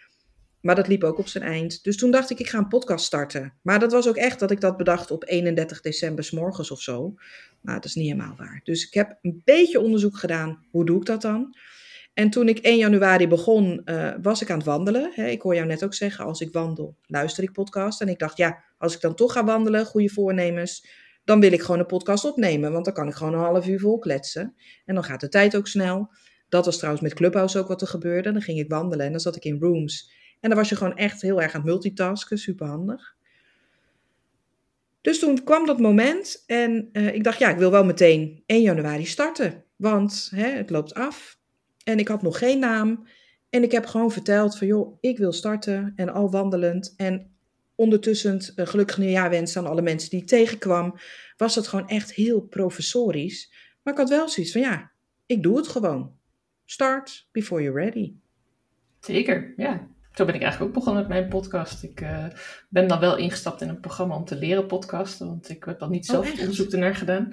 Maar 0.65 0.75
dat 0.75 0.87
liep 0.87 1.03
ook 1.03 1.17
op 1.17 1.27
zijn 1.27 1.43
eind. 1.43 1.83
Dus 1.83 1.97
toen 1.97 2.11
dacht 2.11 2.29
ik, 2.29 2.39
ik 2.39 2.49
ga 2.49 2.57
een 2.57 2.67
podcast 2.67 3.05
starten. 3.05 3.53
Maar 3.61 3.79
dat 3.79 3.91
was 3.91 4.07
ook 4.07 4.15
echt 4.15 4.39
dat 4.39 4.51
ik 4.51 4.61
dat 4.61 4.77
bedacht 4.77 5.11
op 5.11 5.23
31 5.27 5.81
december 5.81 6.29
morgens 6.31 6.71
of 6.71 6.81
zo. 6.81 7.13
Nou, 7.61 7.75
dat 7.75 7.85
is 7.85 7.95
niet 7.95 8.11
helemaal 8.11 8.35
waar. 8.37 8.61
Dus 8.63 8.87
ik 8.87 8.93
heb 8.93 9.17
een 9.21 9.41
beetje 9.43 9.79
onderzoek 9.79 10.17
gedaan. 10.17 10.65
Hoe 10.71 10.85
doe 10.85 10.97
ik 10.99 11.05
dat 11.05 11.21
dan? 11.21 11.55
En 12.13 12.29
toen 12.29 12.47
ik 12.47 12.57
1 12.59 12.77
januari 12.77 13.27
begon, 13.27 13.81
uh, 13.85 14.13
was 14.21 14.41
ik 14.41 14.49
aan 14.49 14.57
het 14.57 14.65
wandelen. 14.65 15.17
Ik 15.17 15.41
hoor 15.41 15.55
jou 15.55 15.67
net 15.67 15.83
ook 15.83 15.93
zeggen, 15.93 16.25
als 16.25 16.41
ik 16.41 16.53
wandel, 16.53 16.97
luister 17.05 17.43
ik 17.43 17.51
podcast. 17.51 18.01
En 18.01 18.07
ik 18.07 18.19
dacht, 18.19 18.37
ja, 18.37 18.63
als 18.77 18.95
ik 18.95 19.01
dan 19.01 19.15
toch 19.15 19.31
ga 19.31 19.43
wandelen, 19.43 19.85
goede 19.85 20.09
voornemens, 20.09 20.87
dan 21.23 21.39
wil 21.39 21.51
ik 21.51 21.61
gewoon 21.61 21.79
een 21.79 21.85
podcast 21.85 22.25
opnemen. 22.25 22.71
Want 22.71 22.85
dan 22.85 22.93
kan 22.93 23.07
ik 23.07 23.13
gewoon 23.13 23.33
een 23.33 23.39
half 23.39 23.67
uur 23.67 23.79
vol 23.79 23.99
kletsen. 23.99 24.55
En 24.85 24.95
dan 24.95 25.03
gaat 25.03 25.19
de 25.21 25.29
tijd 25.29 25.55
ook 25.55 25.67
snel. 25.67 26.09
Dat 26.49 26.65
was 26.65 26.75
trouwens 26.75 27.03
met 27.03 27.13
Clubhouse 27.13 27.59
ook 27.59 27.67
wat 27.67 27.81
er 27.81 27.87
gebeurde. 27.87 28.31
Dan 28.31 28.41
ging 28.41 28.59
ik 28.59 28.69
wandelen 28.69 29.05
en 29.05 29.11
dan 29.11 29.21
zat 29.21 29.35
ik 29.35 29.45
in 29.45 29.59
rooms. 29.59 30.13
En 30.45 30.51
dan 30.51 30.59
was 30.59 30.69
je 30.69 30.75
gewoon 30.75 30.97
echt 30.97 31.21
heel 31.21 31.41
erg 31.41 31.53
aan 31.53 31.61
het 31.61 31.69
multitasken, 31.69 32.37
superhandig. 32.37 33.15
Dus 35.01 35.19
toen 35.19 35.43
kwam 35.43 35.65
dat 35.65 35.79
moment 35.79 36.43
en 36.47 36.89
uh, 36.93 37.13
ik 37.13 37.23
dacht, 37.23 37.39
ja, 37.39 37.49
ik 37.49 37.57
wil 37.57 37.71
wel 37.71 37.85
meteen 37.85 38.43
1 38.45 38.61
januari 38.61 39.05
starten. 39.05 39.63
Want 39.75 40.31
hè, 40.35 40.47
het 40.47 40.69
loopt 40.69 40.93
af. 40.93 41.39
En 41.83 41.99
ik 41.99 42.07
had 42.07 42.21
nog 42.21 42.37
geen 42.37 42.59
naam. 42.59 43.07
En 43.49 43.63
ik 43.63 43.71
heb 43.71 43.85
gewoon 43.85 44.11
verteld 44.11 44.57
van, 44.57 44.67
joh, 44.67 44.97
ik 44.99 45.17
wil 45.17 45.31
starten 45.31 45.93
en 45.95 46.09
al 46.09 46.31
wandelend. 46.31 46.93
En 46.97 47.35
ondertussen 47.75 48.53
uh, 48.55 48.67
gelukkig 48.67 48.97
nieuwjaar 48.97 49.29
wensen 49.29 49.61
aan 49.61 49.69
alle 49.71 49.81
mensen 49.81 50.09
die 50.09 50.21
ik 50.21 50.27
tegenkwam. 50.27 50.95
Was 51.37 51.55
het 51.55 51.67
gewoon 51.67 51.87
echt 51.87 52.13
heel 52.13 52.41
professorisch. 52.41 53.53
Maar 53.83 53.93
ik 53.93 53.99
had 53.99 54.09
wel 54.09 54.29
zoiets 54.29 54.51
van 54.51 54.61
ja, 54.61 54.91
ik 55.25 55.43
doe 55.43 55.57
het 55.57 55.67
gewoon. 55.67 56.15
Start 56.65 57.27
before 57.31 57.61
you're 57.61 57.79
ready. 57.79 58.13
Zeker, 58.99 59.53
ja. 59.57 59.93
Zo 60.15 60.25
ben 60.25 60.35
ik 60.35 60.41
eigenlijk 60.41 60.71
ook 60.71 60.77
begonnen 60.77 61.07
met 61.07 61.17
mijn 61.17 61.29
podcast. 61.29 61.83
Ik 61.83 62.01
uh, 62.01 62.25
ben 62.69 62.87
dan 62.87 62.99
wel 62.99 63.17
ingestapt 63.17 63.61
in 63.61 63.69
een 63.69 63.79
programma 63.79 64.15
om 64.15 64.25
te 64.25 64.35
leren 64.35 64.67
podcasten, 64.67 65.27
want 65.27 65.49
ik 65.49 65.63
heb 65.63 65.79
dan 65.79 65.91
niet 65.91 66.05
zelf 66.05 66.33
oh, 66.33 66.39
onderzoek 66.39 66.71
ernaar 66.71 66.95
gedaan. 66.95 67.23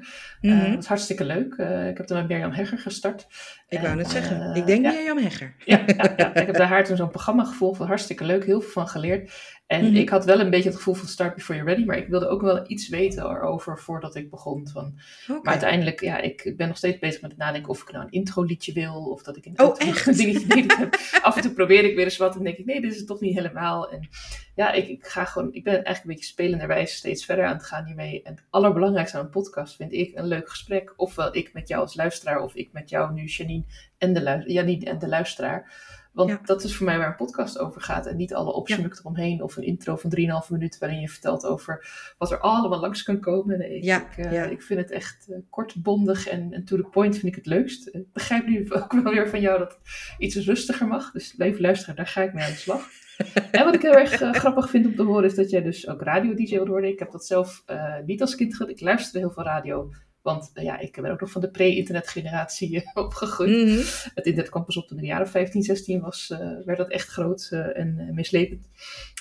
Mm 0.41 0.51
-hmm. 0.51 0.61
uh, 0.61 0.71
dat 0.71 0.83
is 0.83 0.87
hartstikke 0.87 1.25
leuk. 1.25 1.55
Uh, 1.57 1.89
ik 1.89 1.97
heb 1.97 2.07
toen 2.07 2.17
met 2.17 2.29
Mirjam 2.29 2.53
Hegger 2.53 2.79
gestart. 2.79 3.27
Ik 3.69 3.81
wou 3.81 3.99
het 3.99 4.11
zeggen. 4.11 4.55
Ik 4.55 4.67
denk 4.67 4.85
ja. 4.85 4.91
Mirjam 4.91 5.19
Hegger. 5.19 5.55
Ja, 5.65 5.83
ja, 5.87 6.13
ja, 6.17 6.35
ik 6.35 6.47
heb 6.47 6.57
daar 6.57 6.69
haar 6.69 6.85
toen 6.85 6.97
zo'n 6.97 7.11
programma 7.11 7.45
gevolgd. 7.45 7.81
Hartstikke 7.81 8.25
leuk, 8.25 8.45
heel 8.45 8.61
veel 8.61 8.71
van 8.71 8.89
geleerd. 8.89 9.33
En 9.73 9.81
mm-hmm. 9.81 9.97
ik 9.97 10.09
had 10.09 10.25
wel 10.25 10.41
een 10.41 10.51
beetje 10.51 10.69
het 10.69 10.77
gevoel 10.77 10.95
van 10.95 11.09
start 11.09 11.35
before 11.35 11.59
you're 11.59 11.73
ready, 11.73 11.87
maar 11.87 11.97
ik 11.97 12.09
wilde 12.09 12.29
ook 12.29 12.41
wel 12.41 12.65
iets 12.67 12.89
weten 12.89 13.31
erover 13.31 13.79
voordat 13.79 14.15
ik 14.15 14.31
begon. 14.31 14.69
Van, 14.69 14.99
okay. 15.23 15.41
Maar 15.43 15.53
uiteindelijk, 15.53 16.01
ja, 16.01 16.19
ik 16.19 16.55
ben 16.57 16.69
nog 16.69 16.77
steeds 16.77 16.99
bezig 16.99 17.21
met 17.21 17.31
het 17.31 17.41
nadenken 17.41 17.71
of 17.71 17.83
ik 17.83 17.93
nou 17.93 18.05
een 18.05 18.11
intro 18.11 18.43
liedje 18.43 18.73
wil, 18.73 18.95
of 18.95 19.23
dat 19.23 19.37
ik 19.37 19.47
een 19.47 19.61
oh, 19.61 19.75
echt? 19.79 20.17
dingetje 20.17 20.65
heb. 20.77 20.97
Af 21.23 21.37
en 21.37 21.43
toe 21.43 21.53
probeer 21.53 21.85
ik 21.85 21.95
weer 21.97 22.05
eens 22.05 22.17
wat 22.17 22.37
en 22.37 22.45
denk 22.45 22.57
ik, 22.57 22.65
nee, 22.65 22.81
dit 22.81 22.93
is 22.93 22.99
het 22.99 23.07
toch 23.07 23.21
niet 23.21 23.35
helemaal. 23.35 23.91
En 23.91 24.09
ja, 24.55 24.73
ik, 24.73 24.89
ik 24.89 25.07
ga 25.07 25.25
gewoon, 25.25 25.53
ik 25.53 25.65
ben 25.65 25.73
eigenlijk 25.73 26.05
een 26.05 26.11
beetje 26.11 26.33
spelenderwijs 26.33 26.95
steeds 26.95 27.25
verder 27.25 27.45
aan 27.45 27.57
het 27.57 27.65
gaan 27.65 27.85
hiermee. 27.85 28.23
En 28.23 28.35
het 28.35 28.45
allerbelangrijkste 28.51 29.19
aan 29.19 29.25
een 29.25 29.31
podcast 29.31 29.77
vind 29.77 29.93
ik 29.93 30.19
een 30.19 30.27
leuk 30.27 30.49
gesprek. 30.49 30.95
Ofwel 30.97 31.37
ik 31.37 31.53
met 31.53 31.69
jou 31.69 31.83
als 31.83 31.95
luisteraar, 31.95 32.41
of 32.41 32.55
ik 32.55 32.73
met 32.73 32.91
jou 32.91 33.13
nu, 33.13 33.25
Janine 33.25 33.65
en 33.99 34.13
de, 34.13 34.43
Janine 34.47 34.85
en 34.85 34.99
de 34.99 35.09
luisteraar. 35.09 35.71
Want 36.13 36.31
ja. 36.31 36.41
dat 36.45 36.65
is 36.65 36.77
voor 36.77 36.87
mij 36.87 36.99
waar 36.99 37.09
een 37.09 37.17
podcast 37.17 37.59
over 37.59 37.81
gaat. 37.81 38.07
En 38.07 38.17
niet 38.17 38.35
alle 38.35 38.53
opsmuk 38.53 38.95
ja. 38.95 38.99
eromheen. 39.01 39.43
Of 39.43 39.57
een 39.57 39.63
intro 39.63 39.97
van 39.97 40.13
3,5 40.45 40.49
minuten 40.49 40.81
waarin 40.81 41.01
je 41.01 41.09
vertelt 41.09 41.47
over 41.47 41.87
wat 42.19 42.31
er 42.31 42.41
allemaal 42.41 42.81
langs 42.81 43.03
kan 43.03 43.21
komen. 43.21 43.59
Nee, 43.59 43.85
ja, 43.85 44.11
ik, 44.17 44.25
uh, 44.27 44.51
ik, 44.51 44.63
vind 44.63 44.81
het 44.81 44.91
echt 44.91 45.27
uh, 45.29 45.37
kort, 45.51 45.83
bondig 45.83 46.29
en, 46.29 46.53
en, 46.53 46.65
to 46.65 46.77
the 46.77 46.83
point 46.83 47.15
vind 47.15 47.27
ik 47.27 47.35
het 47.35 47.47
leukst. 47.47 47.89
Ik 47.89 48.13
begrijp 48.13 48.47
nu 48.47 48.71
ook 48.73 48.93
wel 48.93 49.13
weer 49.13 49.29
van 49.29 49.41
jou 49.41 49.59
dat 49.59 49.73
het 49.73 49.81
iets 50.19 50.37
rustiger 50.37 50.87
mag. 50.87 51.11
Dus 51.11 51.35
lieve 51.37 51.61
luisteraar, 51.61 51.97
daar 51.97 52.07
ga 52.07 52.23
ik 52.23 52.33
mee 52.33 52.45
aan 52.45 52.51
de 52.51 52.57
slag. 52.57 52.89
en 53.51 53.65
wat 53.65 53.75
ik 53.75 53.83
heel 53.83 53.97
erg 53.97 54.21
uh, 54.21 54.33
grappig 54.33 54.71
vind 54.71 54.87
om 54.87 54.97
te 54.97 55.03
horen 55.03 55.25
is 55.25 55.35
dat 55.35 55.51
jij 55.51 55.63
dus 55.63 55.89
ook 55.89 56.03
radio-dj 56.03 56.55
wilt 56.55 56.69
worden. 56.69 56.91
Ik 56.91 56.99
heb 56.99 57.11
dat 57.11 57.27
zelf 57.27 57.65
niet 58.07 58.21
als 58.21 58.35
kind 58.35 58.57
gedaan. 58.57 58.73
Ik 58.73 58.81
luisterde 58.81 59.19
heel 59.19 59.31
veel 59.31 59.45
radio. 59.45 59.91
Want 60.23 60.51
uh, 60.55 60.65
ja, 60.65 60.79
ik 60.79 60.99
ben 61.03 61.11
ook 61.11 61.21
nog 61.21 61.31
van 61.31 61.41
de 61.41 61.51
pre-internetgeneratie 61.51 62.75
uh, 62.75 62.83
opgegroeid. 63.05 63.51
Mm 63.51 63.69
-hmm. 63.69 63.85
Het 64.15 64.27
internet 64.27 64.51
kwam 64.51 64.65
pas 64.65 64.77
op 64.77 64.89
toen 64.89 64.97
ik 64.97 65.03
een 65.03 65.09
jaar 65.09 65.23
of 65.23 65.31
15, 65.31 65.63
16 65.63 66.01
was, 66.01 66.31
uh, 66.33 66.39
werd 66.65 66.79
dat 66.79 66.91
echt 66.91 67.09
groot 67.09 67.49
en 67.53 68.11
mislepend. 68.15 68.69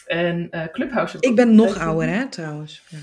En 0.05 0.49
Clubhouse... 0.71 1.17
Ik 1.19 1.35
ben 1.35 1.55
nog 1.55 1.77
ouder, 1.77 2.07
hè, 2.09 2.29
trouwens. 2.29 2.83
Ja. 2.87 2.97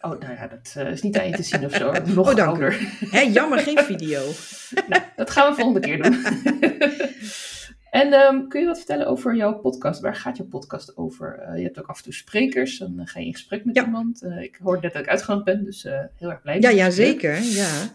Oh, 0.00 0.20
nou 0.20 0.32
ja, 0.34 0.46
dat 0.46 0.86
is 0.92 1.02
niet 1.02 1.18
aan 1.18 1.28
je 1.28 1.36
te 1.36 1.42
zien 1.42 1.64
of 1.64 1.74
zo. 1.74 1.92
Nog 2.14 2.30
oh, 2.30 2.36
dank 2.36 2.48
ouder. 2.48 2.78
Hè, 3.10 3.20
jammer, 3.20 3.58
geen 3.58 3.78
video. 3.78 4.20
nou, 4.88 5.02
dat 5.16 5.30
gaan 5.30 5.50
we 5.50 5.54
volgende 5.54 5.80
keer 5.80 6.02
doen. 6.02 6.22
En 7.90 8.12
um, 8.12 8.48
kun 8.48 8.60
je 8.60 8.66
wat 8.66 8.76
vertellen 8.76 9.06
over 9.06 9.36
jouw 9.36 9.58
podcast? 9.58 10.00
Waar 10.00 10.14
gaat 10.14 10.36
jouw 10.36 10.46
podcast 10.46 10.96
over? 10.96 11.48
Uh, 11.48 11.56
je 11.56 11.62
hebt 11.62 11.78
ook 11.78 11.86
af 11.86 11.96
en 11.96 12.02
toe 12.02 12.12
sprekers, 12.12 12.78
dan 12.78 13.00
ga 13.04 13.20
je 13.20 13.26
in 13.26 13.32
gesprek 13.32 13.64
met 13.64 13.76
ja. 13.76 13.84
iemand. 13.84 14.22
Uh, 14.22 14.42
ik 14.42 14.58
hoorde 14.62 14.80
net 14.80 14.92
dat 14.92 15.02
ik 15.02 15.08
uitgenodigd 15.08 15.46
ben, 15.46 15.64
dus 15.64 15.84
uh, 15.84 16.00
heel 16.16 16.30
erg 16.30 16.42
blij. 16.42 16.60
Ja, 16.60 16.70
ja 16.70 16.90
zeker. 16.90 17.42
Ja. 17.42 17.92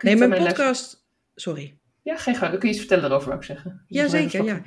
Nee, 0.00 0.16
mijn 0.16 0.44
podcast... 0.44 1.08
Sorry. 1.34 1.78
Ja, 2.02 2.16
geen 2.16 2.34
gang. 2.34 2.50
Kun 2.50 2.60
je 2.60 2.68
iets 2.68 2.78
vertellen 2.78 3.02
daarover, 3.02 3.28
wou 3.28 3.40
ik 3.40 3.46
zeggen. 3.46 3.84
Ja, 3.86 4.08
zeker, 4.08 4.44
ja. 4.44 4.62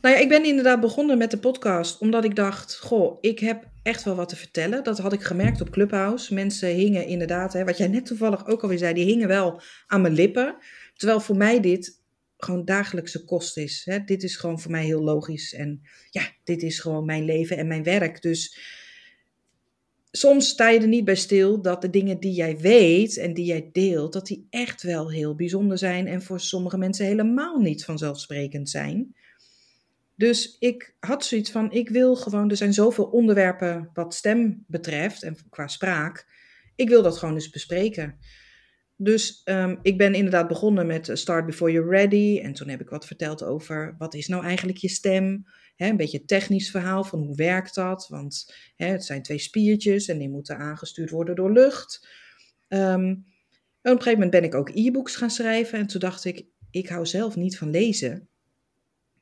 Nou 0.00 0.14
ja, 0.14 0.20
ik 0.20 0.28
ben 0.28 0.44
inderdaad 0.44 0.80
begonnen 0.80 1.18
met 1.18 1.30
de 1.30 1.38
podcast, 1.38 2.00
omdat 2.00 2.24
ik 2.24 2.36
dacht, 2.36 2.78
goh, 2.78 3.18
ik 3.20 3.38
heb 3.38 3.64
echt 3.82 4.04
wel 4.04 4.14
wat 4.14 4.28
te 4.28 4.36
vertellen. 4.36 4.84
Dat 4.84 4.98
had 4.98 5.12
ik 5.12 5.22
gemerkt 5.22 5.60
op 5.60 5.70
Clubhouse. 5.70 6.34
Mensen 6.34 6.68
hingen 6.68 7.06
inderdaad, 7.06 7.52
hè, 7.52 7.64
wat 7.64 7.78
jij 7.78 7.88
net 7.88 8.06
toevallig 8.06 8.46
ook 8.46 8.62
alweer 8.62 8.78
zei, 8.78 8.94
die 8.94 9.04
hingen 9.04 9.28
wel 9.28 9.60
aan 9.86 10.00
mijn 10.00 10.14
lippen. 10.14 10.56
Terwijl 10.94 11.20
voor 11.20 11.36
mij 11.36 11.60
dit 11.60 11.99
gewoon 12.44 12.64
dagelijkse 12.64 13.24
kost 13.24 13.56
is. 13.56 13.82
Hè? 13.84 14.04
Dit 14.04 14.22
is 14.22 14.36
gewoon 14.36 14.60
voor 14.60 14.70
mij 14.70 14.84
heel 14.84 15.02
logisch. 15.02 15.54
En 15.54 15.80
ja, 16.10 16.22
dit 16.44 16.62
is 16.62 16.78
gewoon 16.78 17.04
mijn 17.04 17.24
leven 17.24 17.56
en 17.56 17.66
mijn 17.66 17.82
werk. 17.82 18.22
Dus 18.22 18.58
soms 20.10 20.48
sta 20.48 20.68
je 20.68 20.80
er 20.80 20.88
niet 20.88 21.04
bij 21.04 21.16
stil 21.16 21.62
dat 21.62 21.82
de 21.82 21.90
dingen 21.90 22.20
die 22.20 22.32
jij 22.32 22.58
weet 22.58 23.16
en 23.16 23.34
die 23.34 23.44
jij 23.44 23.68
deelt, 23.72 24.12
dat 24.12 24.26
die 24.26 24.46
echt 24.50 24.82
wel 24.82 25.10
heel 25.10 25.34
bijzonder 25.34 25.78
zijn 25.78 26.06
en 26.06 26.22
voor 26.22 26.40
sommige 26.40 26.78
mensen 26.78 27.06
helemaal 27.06 27.58
niet 27.58 27.84
vanzelfsprekend 27.84 28.70
zijn. 28.70 29.14
Dus 30.16 30.56
ik 30.58 30.94
had 30.98 31.24
zoiets 31.24 31.50
van, 31.50 31.72
ik 31.72 31.88
wil 31.88 32.16
gewoon, 32.16 32.50
er 32.50 32.56
zijn 32.56 32.74
zoveel 32.74 33.04
onderwerpen 33.04 33.90
wat 33.94 34.14
stem 34.14 34.64
betreft 34.66 35.22
en 35.22 35.36
qua 35.50 35.66
spraak, 35.68 36.26
ik 36.76 36.88
wil 36.88 37.02
dat 37.02 37.18
gewoon 37.18 37.34
eens 37.34 37.50
bespreken. 37.50 38.18
Dus 39.02 39.40
um, 39.44 39.78
ik 39.82 39.98
ben 39.98 40.14
inderdaad 40.14 40.48
begonnen 40.48 40.86
met 40.86 41.08
eh, 41.08 41.16
Start 41.16 41.46
Before 41.46 41.72
You're 41.72 41.90
Ready. 41.90 42.40
En 42.42 42.52
toen 42.52 42.68
heb 42.68 42.80
ik 42.80 42.88
wat 42.88 43.06
verteld 43.06 43.42
over 43.42 43.94
wat 43.98 44.14
is 44.14 44.28
nou 44.28 44.44
eigenlijk 44.44 44.78
je 44.78 44.88
stem. 44.88 45.46
He, 45.76 45.88
een 45.88 45.96
beetje 45.96 46.24
technisch 46.24 46.70
verhaal 46.70 47.04
van 47.04 47.18
hoe 47.18 47.36
werkt 47.36 47.74
dat. 47.74 48.08
Want 48.08 48.54
he, 48.76 48.86
het 48.86 49.04
zijn 49.04 49.22
twee 49.22 49.38
spiertjes 49.38 50.08
en 50.08 50.18
die 50.18 50.28
moeten 50.28 50.58
aangestuurd 50.58 51.10
worden 51.10 51.36
door 51.36 51.52
lucht. 51.52 52.08
Um, 52.68 52.78
en 53.82 53.92
op 53.92 53.96
een 53.96 54.02
gegeven 54.02 54.12
moment 54.12 54.30
ben 54.30 54.44
ik 54.44 54.54
ook 54.54 54.70
e-books 54.74 55.16
gaan 55.16 55.30
schrijven. 55.30 55.78
En 55.78 55.86
toen 55.86 56.00
dacht 56.00 56.24
ik, 56.24 56.44
ik 56.70 56.88
hou 56.88 57.06
zelf 57.06 57.36
niet 57.36 57.58
van 57.58 57.70
lezen. 57.70 58.28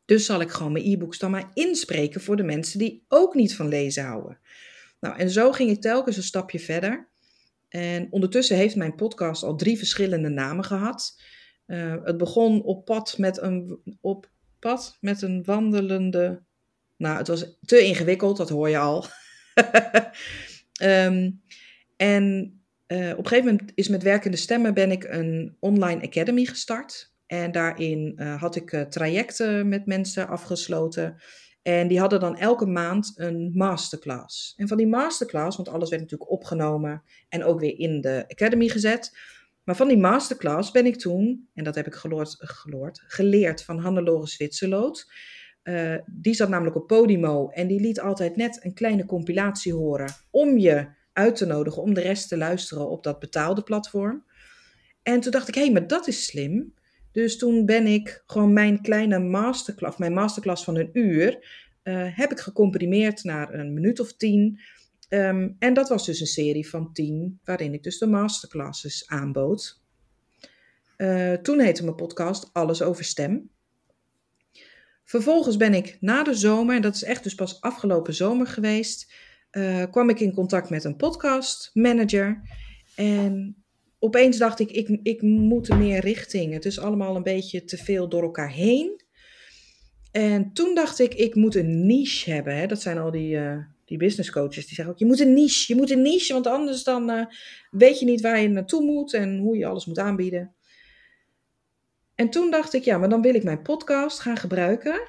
Dus 0.05 0.27
zal 0.27 0.41
ik 0.41 0.51
gewoon 0.51 0.73
mijn 0.73 0.85
e-books 0.85 1.19
dan 1.19 1.31
maar 1.31 1.51
inspreken 1.55 2.21
voor 2.21 2.37
de 2.37 2.43
mensen 2.43 2.79
die 2.79 3.05
ook 3.09 3.35
niet 3.35 3.57
van 3.57 3.69
lezen 3.69 4.05
houden. 4.05 4.39
Nou, 5.01 5.19
en 5.19 5.31
zo 5.31 5.53
ging 5.53 5.71
ik 5.71 5.81
telkens 5.81 6.17
een 6.17 6.23
stapje 6.23 6.59
verder. 6.59 7.09
En 7.69 8.07
ondertussen 8.11 8.57
heeft 8.57 8.77
mijn 8.77 8.95
podcast 8.95 9.43
al 9.43 9.57
drie 9.57 9.79
verschillende 9.79 10.29
namen 10.29 10.65
gehad. 10.65 11.23
Uh, 11.67 11.95
het 12.05 12.17
begon 12.17 12.63
op 12.63 12.85
pad 12.85 13.19
met 13.19 13.41
een, 13.41 13.81
op 14.01 14.31
pad 14.59 14.97
met 15.01 15.23
een 15.23 15.45
wandelende. 15.45 16.43
Nou, 16.97 17.17
het 17.17 17.29
was 17.29 17.59
te 17.61 17.81
ingewikkeld, 17.81 18.37
dat 18.37 18.49
hoor 18.49 18.69
je 18.69 18.79
al. 18.79 19.05
um, 20.83 21.43
en 21.97 22.53
uh, 22.87 23.11
op 23.11 23.19
een 23.19 23.27
gegeven 23.27 23.51
moment 23.51 23.73
is 23.75 23.89
met 23.89 24.03
werkende 24.03 24.37
stemmen 24.37 24.75
ben 24.75 24.91
ik 24.91 25.05
een 25.05 25.57
online 25.61 26.03
academy 26.03 26.45
gestart. 26.45 27.17
En 27.27 27.53
daarin 27.53 28.15
uh, 28.17 28.41
had 28.41 28.57
ik 28.57 28.87
trajecten 28.89 29.69
met 29.69 29.87
mensen 29.87 30.29
afgesloten. 30.29 31.17
En 31.63 31.89
die 31.89 32.01
hadden 32.01 32.21
dan 32.21 32.37
elke 32.37 32.67
maand 32.67 33.13
een 33.15 33.51
masterclass. 33.55 34.55
En 34.57 34.69
van 34.69 34.77
die 34.77 34.87
masterclass, 34.87 35.57
want 35.57 35.69
alles 35.69 35.91
werd 35.91 36.03
natuurlijk 36.03 36.31
opgenomen 36.31 37.03
en 37.29 37.45
ook 37.45 37.61
weer 37.61 37.79
in 37.79 38.01
de 38.01 38.25
academy 38.29 38.69
gezet. 38.69 39.19
Maar 39.65 39.77
van 39.77 39.89
die 39.89 39.99
masterclass 39.99 40.71
ben 40.71 40.87
ik 40.87 40.97
toen, 40.97 41.49
en 41.55 41.65
dat 41.65 41.75
heb 41.75 41.87
ik 41.87 41.95
geloord, 41.95 43.03
geleerd 43.07 43.65
van 43.65 43.79
Hannelore 43.79 44.27
Zwitserloot. 44.27 45.13
Uh, 45.63 45.95
die 46.07 46.35
zat 46.35 46.49
namelijk 46.49 46.77
op 46.77 46.87
Podimo 46.87 47.49
en 47.49 47.67
die 47.67 47.81
liet 47.81 48.01
altijd 48.01 48.37
net 48.37 48.65
een 48.65 48.75
kleine 48.75 49.07
compilatie 49.07 49.75
horen 49.75 50.15
om 50.31 50.59
je 50.59 50.89
uit 51.13 51.37
te 51.37 51.47
nodigen 51.47 51.83
om 51.83 51.95
de 51.95 52.01
rest 52.01 52.29
te 52.29 52.37
luisteren 52.37 52.89
op 52.89 53.03
dat 53.03 53.19
betaalde 53.19 53.63
platform. 53.63 54.25
En 55.03 55.21
toen 55.21 55.33
dacht 55.33 55.49
ik, 55.49 55.55
hé, 55.55 55.63
hey, 55.63 55.73
maar 55.73 55.87
dat 55.87 56.07
is 56.07 56.25
slim. 56.25 56.75
Dus 57.19 57.37
toen 57.37 57.67
ben 57.67 57.87
ik 57.87 58.23
gewoon 58.27 58.53
mijn 58.53 58.83
kleine 58.83 59.19
masterclass, 59.19 59.97
mijn 59.97 60.13
masterclass 60.13 60.65
van 60.65 60.77
een 60.77 60.91
uur, 60.93 61.39
uh, 61.85 62.07
heb 62.17 62.31
ik 62.31 62.39
gecomprimeerd 62.39 63.25
naar 63.25 63.55
een 63.55 63.75
minuut 63.75 64.01
of 64.01 64.13
tien. 64.13 64.61
Um, 65.09 65.57
en 65.59 65.75
dat 65.75 65.89
was 65.89 66.07
dus 66.07 66.21
een 66.21 66.27
serie 66.27 66.69
van 66.69 66.93
tien, 66.93 67.41
waarin 67.45 67.75
ik 67.75 67.83
dus 67.83 67.99
de 67.99 68.07
masterclasses 68.07 69.07
aanbood. 69.07 69.81
Uh, 70.97 71.33
toen 71.33 71.61
heette 71.61 71.85
mijn 71.85 71.97
podcast 71.97 72.51
Alles 72.53 72.83
over 72.83 73.05
stem. 73.05 73.51
Vervolgens 75.05 75.57
ben 75.57 75.75
ik 75.75 75.97
na 76.01 76.23
de 76.23 76.35
zomer, 76.35 76.77
en 76.77 76.83
dat 76.83 76.95
is 76.95 77.05
echt 77.05 77.23
dus 77.23 77.35
pas 77.35 77.61
afgelopen 77.61 78.15
zomer 78.15 78.47
geweest, 78.47 79.13
uh, 79.53 79.85
kwam 79.91 80.11
ik 80.11 80.21
in 80.21 80.35
contact 80.35 80.71
met 80.71 80.85
een 80.85 80.97
podcast 80.97 81.71
manager. 81.75 82.43
En 82.97 83.58
opeens 83.99 84.39
dacht 84.39 84.61
ik, 84.61 84.71
ik, 84.71 84.99
ik 85.03 85.23
moet 85.23 85.69
meer 85.69 86.01
richting. 86.01 86.53
Het 86.53 86.65
is 86.65 86.79
allemaal 86.81 87.17
een 87.17 87.23
beetje 87.23 87.65
te 87.65 87.77
veel 87.77 88.09
door 88.09 88.23
elkaar 88.23 88.53
heen. 88.53 89.03
En 90.13 90.53
toen 90.53 90.75
dacht 90.75 90.99
ik, 90.99 91.15
ik 91.15 91.35
moet 91.35 91.55
een 91.55 91.87
niche 91.87 92.31
hebben. 92.31 92.57
Hè? 92.57 92.67
Dat 92.67 92.83
zijn 92.83 92.99
al 92.99 93.11
die, 93.11 93.37
uh, 93.37 93.59
die 93.85 93.99
business 93.99 94.31
coaches 94.31 94.67
die 94.67 94.75
zeggen 94.75 94.95
ook, 94.95 94.99
je 95.01 95.07
moet 95.07 95.21
een 95.21 95.33
niche, 95.33 95.73
je 95.73 95.79
moet 95.79 95.91
een 95.91 96.03
niche, 96.03 96.33
want 96.33 96.47
anders 96.47 96.85
dan 96.85 97.11
uh, 97.11 97.25
weet 97.71 97.99
je 97.99 98.05
niet 98.05 98.21
waar 98.21 98.41
je 98.41 98.49
naartoe 98.49 98.83
moet 98.83 99.15
en 99.15 99.39
hoe 99.39 99.57
je 99.57 99.67
alles 99.67 99.87
moet 99.87 99.99
aanbieden. 99.99 100.53
En 102.15 102.31
toen 102.31 102.51
dacht 102.51 102.73
ik, 102.73 102.85
ja, 102.85 102.99
maar 102.99 103.09
dan 103.09 103.23
wil 103.23 103.35
ik 103.35 103.45
mijn 103.45 103.63
podcast 103.63 104.21
gaan 104.21 104.37
gebruiken. 104.37 105.01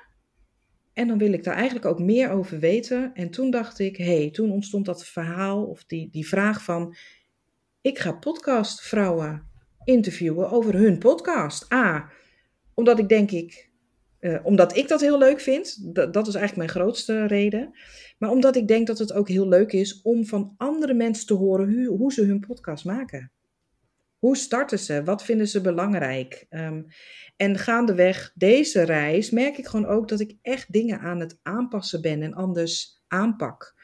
En 0.93 1.07
dan 1.07 1.17
wil 1.17 1.33
ik 1.33 1.43
daar 1.43 1.55
eigenlijk 1.55 1.85
ook 1.85 1.99
meer 1.99 2.29
over 2.29 2.59
weten. 2.59 3.11
En 3.13 3.29
toen 3.29 3.51
dacht 3.51 3.79
ik, 3.79 3.97
hé, 3.97 4.17
hey, 4.17 4.29
toen 4.31 4.51
ontstond 4.51 4.85
dat 4.85 5.05
verhaal 5.05 5.65
of 5.65 5.83
die, 5.85 6.09
die 6.11 6.27
vraag 6.27 6.63
van, 6.63 6.95
ik 7.81 7.99
ga 7.99 8.11
podcastvrouwen 8.11 9.47
interviewen 9.83 10.49
over 10.49 10.73
hun 10.73 10.99
podcast. 10.99 11.73
A, 11.73 12.11
omdat 12.73 12.99
ik 12.99 13.09
denk 13.09 13.31
ik 13.31 13.69
Uh, 14.19 14.39
omdat 14.43 14.77
ik 14.77 14.87
dat 14.87 15.01
heel 15.01 15.17
leuk 15.17 15.39
vind. 15.39 15.93
dat 15.93 16.27
is 16.27 16.35
eigenlijk 16.35 16.55
mijn 16.55 16.69
grootste 16.69 17.25
reden. 17.25 17.71
Maar 18.17 18.29
omdat 18.29 18.55
ik 18.55 18.67
denk 18.67 18.87
dat 18.87 18.97
het 18.97 19.13
ook 19.13 19.27
heel 19.27 19.47
leuk 19.47 19.71
is 19.71 20.01
om 20.01 20.25
van 20.25 20.53
andere 20.57 20.93
mensen 20.93 21.25
te 21.25 21.33
horen 21.33 21.73
hoe, 21.73 21.97
hoe 21.97 22.13
ze 22.13 22.23
hun 22.23 22.39
podcast 22.39 22.85
maken. 22.85 23.31
Hoe 24.17 24.37
starten 24.37 24.79
ze? 24.79 25.03
Wat 25.03 25.23
vinden 25.23 25.47
ze 25.47 25.61
belangrijk? 25.61 26.45
Um, 26.49 26.85
en 27.35 27.57
gaandeweg 27.57 28.31
deze 28.35 28.81
reis 28.81 29.29
merk 29.29 29.57
ik 29.57 29.67
gewoon 29.67 29.85
ook 29.85 30.07
dat 30.07 30.19
ik 30.19 30.37
echt 30.41 30.73
dingen 30.73 30.99
aan 30.99 31.19
het 31.19 31.39
aanpassen 31.41 32.01
ben 32.01 32.21
en 32.21 32.33
anders 32.33 33.03
aanpak. 33.07 33.75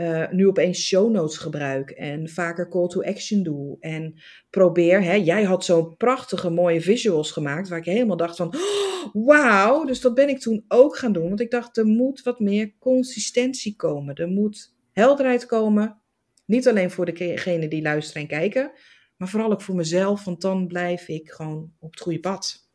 Uh, 0.00 0.30
nu 0.30 0.46
opeens 0.46 0.78
show 0.78 1.10
notes 1.10 1.36
gebruik 1.36 1.90
en 1.90 2.28
vaker 2.28 2.68
call 2.68 2.86
to 2.88 3.02
action 3.02 3.42
doe. 3.42 3.76
En 3.80 4.14
probeer, 4.50 5.02
hè, 5.02 5.14
jij 5.14 5.42
had 5.42 5.64
zo'n 5.64 5.96
prachtige 5.96 6.50
mooie 6.50 6.80
visuals 6.80 7.30
gemaakt 7.30 7.68
waar 7.68 7.78
ik 7.78 7.84
helemaal 7.84 8.16
dacht 8.16 8.36
van, 8.36 8.54
oh, 8.54 9.26
wauw. 9.26 9.84
Dus 9.84 10.00
dat 10.00 10.14
ben 10.14 10.28
ik 10.28 10.38
toen 10.38 10.64
ook 10.68 10.96
gaan 10.96 11.12
doen, 11.12 11.28
want 11.28 11.40
ik 11.40 11.50
dacht 11.50 11.76
er 11.76 11.86
moet 11.86 12.22
wat 12.22 12.40
meer 12.40 12.74
consistentie 12.78 13.76
komen. 13.76 14.14
Er 14.14 14.28
moet 14.28 14.74
helderheid 14.92 15.46
komen, 15.46 16.00
niet 16.46 16.68
alleen 16.68 16.90
voor 16.90 17.14
degenen 17.14 17.70
die 17.70 17.82
luisteren 17.82 18.22
en 18.22 18.28
kijken, 18.28 18.72
maar 19.16 19.28
vooral 19.28 19.52
ook 19.52 19.62
voor 19.62 19.74
mezelf, 19.74 20.24
want 20.24 20.40
dan 20.40 20.66
blijf 20.66 21.08
ik 21.08 21.30
gewoon 21.30 21.72
op 21.78 21.90
het 21.90 22.00
goede 22.00 22.20
pad. 22.20 22.69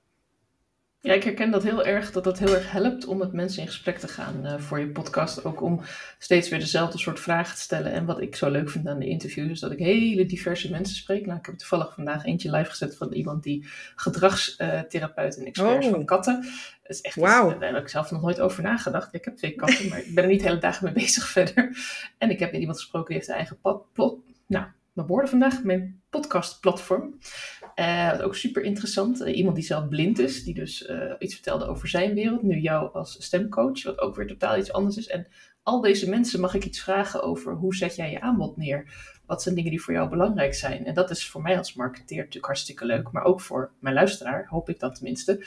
Ja, 1.06 1.14
ik 1.14 1.24
herken 1.24 1.52
dat 1.52 1.64
heel 1.64 1.86
erg, 1.86 2.12
dat 2.12 2.24
dat 2.24 2.40
heel 2.40 2.54
erg 2.56 2.72
helpt 2.72 3.06
om 3.06 3.18
met 3.18 3.32
mensen 3.32 3.62
in 3.62 3.68
gesprek 3.68 3.98
te 3.98 4.08
gaan 4.08 4.46
uh, 4.46 4.58
voor 4.58 4.80
je 4.80 4.90
podcast. 4.90 5.46
Ook 5.46 5.62
om 5.62 5.82
steeds 6.20 6.50
weer 6.50 6.60
dezelfde 6.60 6.98
soort 6.98 7.20
vragen 7.20 7.56
te 7.56 7.62
stellen. 7.62 7.92
En 7.92 8.06
wat 8.06 8.22
ik 8.22 8.36
zo 8.36 8.50
leuk 8.50 8.70
vind 8.70 8.88
aan 8.88 9.00
de 9.00 9.08
interviews, 9.08 9.50
is 9.50 9.60
dat 9.60 9.72
ik 9.72 9.80
hele 9.80 10.26
diverse 10.26 10.72
mensen 10.72 10.96
spreek. 10.96 11.26
Nou, 11.26 11.40
ik 11.40 11.46
heb 11.46 11.58
toevallig 11.58 11.94
vandaag 11.94 12.26
eentje 12.26 12.52
live 12.52 12.70
gezet 12.70 12.98
van 12.98 13.14
iemand 13.14 13.44
die 13.44 13.68
gedragstherapeut 13.96 15.38
en 15.38 15.46
expert 15.46 15.80
is 15.80 15.86
oh. 15.86 15.92
van 15.92 16.06
katten. 16.06 16.42
Dat 16.82 16.96
is 16.96 17.02
echt 17.02 17.16
wow. 17.16 17.50
iets, 17.50 17.60
daar 17.60 17.74
heb 17.74 17.82
ik 17.82 17.90
zelf 17.90 18.12
nog 18.12 18.22
nooit 18.22 18.40
over 18.40 18.64
nagedacht. 18.64 19.14
Ik 19.14 19.26
heb 19.26 19.38
twee 19.38 19.56
katten, 19.56 19.90
maar 19.90 20.00
ik 20.00 20.14
ben 20.16 20.24
er 20.24 20.30
niet 20.30 20.42
de 20.42 20.48
hele 20.48 20.60
dagen 20.60 20.84
mee 20.84 20.94
bezig 21.04 21.28
verder. 21.28 21.78
En 22.18 22.30
ik 22.30 22.40
heb 22.40 22.52
met 22.52 22.60
iemand 22.60 22.80
gesproken 22.80 23.08
die 23.08 23.18
heeft 23.18 23.30
een 23.30 23.36
eigen 23.36 23.60
pad, 23.62 23.94
plot, 23.94 24.20
nou, 24.48 24.66
mijn 24.94 25.08
woorden 25.08 25.30
vandaag, 25.30 25.64
mijn 25.64 26.02
podcastplatform. 26.10 27.20
Uh, 27.80 28.20
ook 28.22 28.36
super 28.36 28.64
interessant. 28.64 29.22
Uh, 29.22 29.38
iemand 29.38 29.56
die 29.56 29.66
zelf 29.66 29.88
blind 29.88 30.20
is, 30.20 30.44
die 30.44 30.54
dus 30.54 30.88
uh, 30.90 31.14
iets 31.20 31.34
vertelde 31.34 31.66
over 31.66 31.88
zijn 31.88 32.14
wereld. 32.14 32.44
Nu 32.44 32.60
jou 32.60 32.94
als 32.94 33.24
stemcoach, 33.24 33.84
wat 33.84 34.00
ook 34.00 34.16
weer 34.16 34.28
totaal 34.28 34.58
iets 34.58 34.74
anders 34.74 34.98
is. 34.98 35.08
En 35.08 35.28
al 35.64 35.82
deze 35.82 36.10
mensen 36.10 36.40
mag 36.40 36.54
ik 36.54 36.66
iets 36.66 36.82
vragen 36.82 37.24
over 37.24 37.54
hoe 37.54 37.76
zet 37.76 37.96
jij 37.96 38.12
je 38.12 38.22
aanbod 38.22 38.58
neer? 38.58 38.94
Wat 39.26 39.42
zijn 39.42 39.56
dingen 39.56 39.70
die 39.70 39.82
voor 39.82 39.94
jou 39.94 40.10
belangrijk 40.10 40.54
zijn? 40.54 40.86
En 40.86 40.94
dat 40.94 41.10
is 41.10 41.30
voor 41.30 41.42
mij 41.42 41.58
als 41.58 41.74
marketeer 41.74 42.18
natuurlijk 42.18 42.46
hartstikke 42.46 42.86
leuk. 42.86 43.12
Maar 43.12 43.24
ook 43.24 43.42
voor 43.42 43.72
mijn 43.80 43.96
luisteraar, 43.96 44.48
hoop 44.48 44.70
ik 44.70 44.80
dat 44.80 44.96
tenminste. 44.96 45.46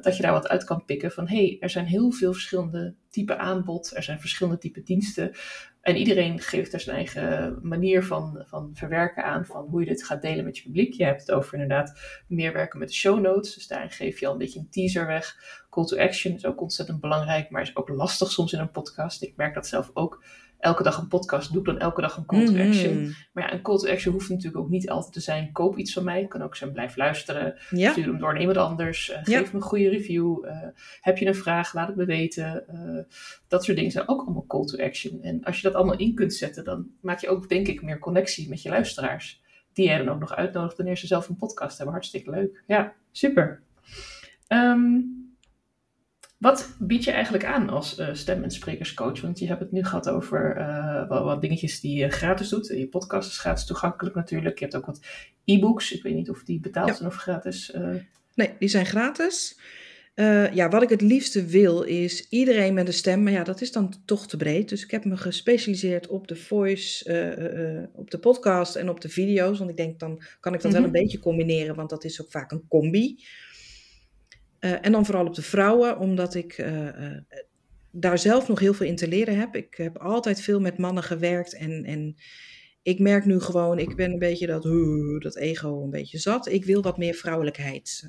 Dat 0.00 0.16
je 0.16 0.22
daar 0.22 0.32
wat 0.32 0.48
uit 0.48 0.64
kan 0.64 0.84
pikken 0.84 1.10
van 1.10 1.28
hey, 1.28 1.56
er 1.60 1.70
zijn 1.70 1.86
heel 1.86 2.10
veel 2.10 2.32
verschillende 2.32 2.94
type 3.10 3.36
aanbod, 3.36 3.96
er 3.96 4.02
zijn 4.02 4.20
verschillende 4.20 4.58
type 4.58 4.82
diensten. 4.82 5.32
En 5.80 5.96
iedereen 5.96 6.40
geeft 6.40 6.72
er 6.72 6.80
zijn 6.80 6.96
eigen 6.96 7.58
manier 7.62 8.04
van, 8.04 8.44
van 8.46 8.70
verwerken 8.74 9.24
aan, 9.24 9.46
van 9.46 9.64
hoe 9.64 9.80
je 9.80 9.86
dit 9.86 10.04
gaat 10.04 10.22
delen 10.22 10.44
met 10.44 10.56
je 10.56 10.62
publiek. 10.62 10.92
Je 10.92 11.04
hebt 11.04 11.20
het 11.20 11.30
over 11.30 11.52
inderdaad 11.52 12.00
meer 12.28 12.52
werken 12.52 12.78
met 12.78 12.88
de 12.88 12.94
show 12.94 13.20
notes, 13.20 13.54
dus 13.54 13.66
daarin 13.66 13.90
geef 13.90 14.20
je 14.20 14.26
al 14.26 14.32
een 14.32 14.38
beetje 14.38 14.58
een 14.58 14.70
teaser 14.70 15.06
weg. 15.06 15.36
Call 15.70 15.84
to 15.84 15.96
action 15.96 16.34
is 16.34 16.46
ook 16.46 16.60
ontzettend 16.60 17.00
belangrijk, 17.00 17.50
maar 17.50 17.62
is 17.62 17.76
ook 17.76 17.88
lastig 17.88 18.30
soms 18.30 18.52
in 18.52 18.58
een 18.58 18.70
podcast. 18.70 19.22
Ik 19.22 19.36
merk 19.36 19.54
dat 19.54 19.66
zelf 19.66 19.90
ook 19.94 20.24
elke 20.58 20.82
dag 20.82 20.98
een 20.98 21.08
podcast 21.08 21.52
doe, 21.52 21.64
dan 21.64 21.78
elke 21.78 22.00
dag 22.00 22.16
een 22.16 22.26
call 22.26 22.44
to 22.44 22.52
mhm. 22.52 22.66
action. 22.66 23.14
Maar 23.32 23.44
ja, 23.44 23.52
een 23.52 23.62
call 23.62 23.78
to 23.78 23.88
action 23.88 24.12
hoeft 24.12 24.28
natuurlijk 24.28 24.56
ook 24.56 24.70
niet 24.70 24.90
altijd 24.90 25.12
te 25.12 25.20
zijn: 25.20 25.52
koop 25.52 25.76
iets 25.76 25.92
van 25.92 26.04
mij. 26.04 26.20
Het 26.20 26.28
kan 26.28 26.42
ook 26.42 26.56
zijn: 26.56 26.72
blijf 26.72 26.96
luisteren. 26.96 27.54
Ja. 27.70 27.90
Stuur 27.90 28.04
hem 28.04 28.18
door 28.18 28.32
naar 28.32 28.40
iemand 28.40 28.58
anders. 28.58 29.10
Uh, 29.10 29.16
geef 29.22 29.52
me 29.52 29.58
een 29.58 29.64
goede 29.64 29.88
review. 29.88 30.44
Uh, 30.44 30.52
heb 31.00 31.18
je 31.18 31.26
een 31.26 31.34
vraag? 31.34 31.74
Laat 31.74 31.88
het 31.88 31.96
me 31.96 32.04
weten. 32.04 32.64
Uh, 32.72 33.02
dat 33.48 33.64
soort 33.64 33.76
dingen 33.76 33.92
zijn 33.92 34.08
ook 34.08 34.20
allemaal 34.20 34.46
call 34.46 34.64
to 34.64 34.84
action. 34.84 35.22
En 35.22 35.44
als 35.44 35.56
je 35.56 35.62
dat 35.62 35.74
allemaal 35.74 35.98
in 35.98 36.14
kunt 36.14 36.34
zetten, 36.34 36.64
dan 36.64 36.86
maak 37.00 37.20
je 37.20 37.28
ook, 37.28 37.48
denk 37.48 37.68
ik, 37.68 37.82
meer 37.82 37.98
connectie 37.98 38.48
met 38.48 38.62
je 38.62 38.68
luisteraars. 38.68 39.42
Die 39.72 39.86
jij 39.86 39.98
dan 39.98 40.08
ook 40.08 40.20
nog 40.20 40.34
uitnodigt 40.34 40.76
wanneer 40.76 40.96
ze 40.96 41.06
zelf 41.06 41.28
een 41.28 41.36
podcast 41.36 41.76
hebben. 41.76 41.94
Hartstikke 41.94 42.30
leuk. 42.30 42.62
Ja, 42.66 42.92
super. 43.12 43.62
Um, 44.48 45.17
wat 46.38 46.76
bied 46.78 47.04
je 47.04 47.10
eigenlijk 47.10 47.44
aan 47.44 47.68
als 47.68 47.98
uh, 47.98 48.08
stem- 48.12 48.42
en 48.42 48.50
sprekerscoach? 48.50 49.20
Want 49.20 49.38
je 49.38 49.46
hebt 49.46 49.60
het 49.60 49.72
nu 49.72 49.84
gehad 49.84 50.08
over 50.08 50.56
uh, 50.58 51.08
wat, 51.08 51.24
wat, 51.24 51.40
dingetjes 51.40 51.80
die 51.80 51.98
je 51.98 52.10
gratis 52.10 52.48
doet. 52.48 52.66
Je 52.66 52.88
podcast 52.88 53.30
is 53.30 53.38
gratis 53.38 53.64
toegankelijk 53.64 54.16
natuurlijk. 54.16 54.58
Je 54.58 54.64
hebt 54.64 54.76
ook 54.76 54.86
wat 54.86 55.00
e-books. 55.44 55.92
Ik 55.92 56.02
weet 56.02 56.14
niet 56.14 56.30
of 56.30 56.42
die 56.44 56.60
betaald 56.60 56.96
zijn 56.96 57.08
of 57.08 57.16
gratis. 57.16 57.74
Uh... 57.74 57.94
Nee, 58.34 58.50
die 58.58 58.68
zijn 58.68 58.86
gratis. 58.86 59.58
ja, 60.52 60.68
wat 60.68 60.82
ik 60.82 60.88
het 60.88 61.00
liefste 61.00 61.44
wil 61.44 61.82
is 61.82 62.28
iedereen 62.28 62.74
met 62.74 62.86
een 62.86 62.92
stem. 62.92 63.22
Maar 63.22 63.32
ja, 63.32 63.44
dat 63.44 63.60
is 63.60 63.72
dan 63.72 63.94
toch 64.04 64.26
te 64.26 64.36
breed. 64.36 64.68
Dus 64.68 64.84
ik 64.84 64.90
heb 64.90 65.04
me 65.04 65.16
gespecialiseerd 65.16 66.06
op 66.06 66.28
de 66.28 66.36
voice, 66.36 67.88
op 67.92 68.10
de 68.10 68.18
podcast 68.18 68.76
en 68.76 68.88
op 68.88 69.00
de 69.00 69.08
video's. 69.08 69.58
Want 69.58 69.70
ik 69.70 69.76
denk 69.76 69.98
dan 69.98 70.22
kan 70.40 70.54
ik 70.54 70.62
dat 70.62 70.72
wel 70.72 70.80
mhm. 70.80 70.94
een 70.94 71.02
beetje 71.02 71.18
combineren. 71.18 71.74
Want 71.74 71.90
dat 71.90 72.04
is 72.04 72.22
ook 72.22 72.30
vaak 72.30 72.50
een 72.50 72.64
combi. 72.68 73.18
Uh, 74.60 74.86
en 74.86 74.92
dan 74.92 75.04
vooral 75.04 75.26
op 75.26 75.34
de 75.34 75.42
vrouwen, 75.42 75.98
omdat 75.98 76.34
ik 76.34 76.58
uh, 76.58 76.82
uh, 76.82 77.18
daar 77.90 78.18
zelf 78.18 78.48
nog 78.48 78.58
heel 78.58 78.74
veel 78.74 78.86
in 78.86 78.96
te 78.96 79.08
leren 79.08 79.38
heb. 79.38 79.56
Ik 79.56 79.74
heb 79.74 79.98
altijd 79.98 80.40
veel 80.40 80.60
met 80.60 80.78
mannen 80.78 81.02
gewerkt 81.02 81.54
en, 81.54 81.84
en 81.84 82.16
ik 82.82 82.98
merk 82.98 83.24
nu 83.24 83.40
gewoon, 83.40 83.78
ik 83.78 83.96
ben 83.96 84.12
een 84.12 84.18
beetje 84.18 84.46
dat, 84.46 84.62
dat 85.22 85.36
ego 85.36 85.82
een 85.82 85.90
beetje 85.90 86.18
zat. 86.18 86.48
Ik 86.48 86.64
wil 86.64 86.82
wat 86.82 86.98
meer 86.98 87.14
vrouwelijkheid 87.14 88.08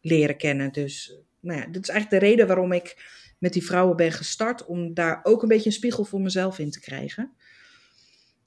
leren 0.00 0.36
kennen. 0.36 0.72
Dus 0.72 1.20
nou 1.40 1.60
ja, 1.60 1.66
dit 1.66 1.82
is 1.82 1.88
eigenlijk 1.88 2.22
de 2.22 2.28
reden 2.28 2.46
waarom 2.46 2.72
ik 2.72 3.16
met 3.38 3.52
die 3.52 3.64
vrouwen 3.64 3.96
ben 3.96 4.12
gestart, 4.12 4.66
om 4.66 4.94
daar 4.94 5.20
ook 5.22 5.42
een 5.42 5.48
beetje 5.48 5.66
een 5.66 5.72
spiegel 5.72 6.04
voor 6.04 6.20
mezelf 6.20 6.58
in 6.58 6.70
te 6.70 6.80
krijgen. 6.80 7.32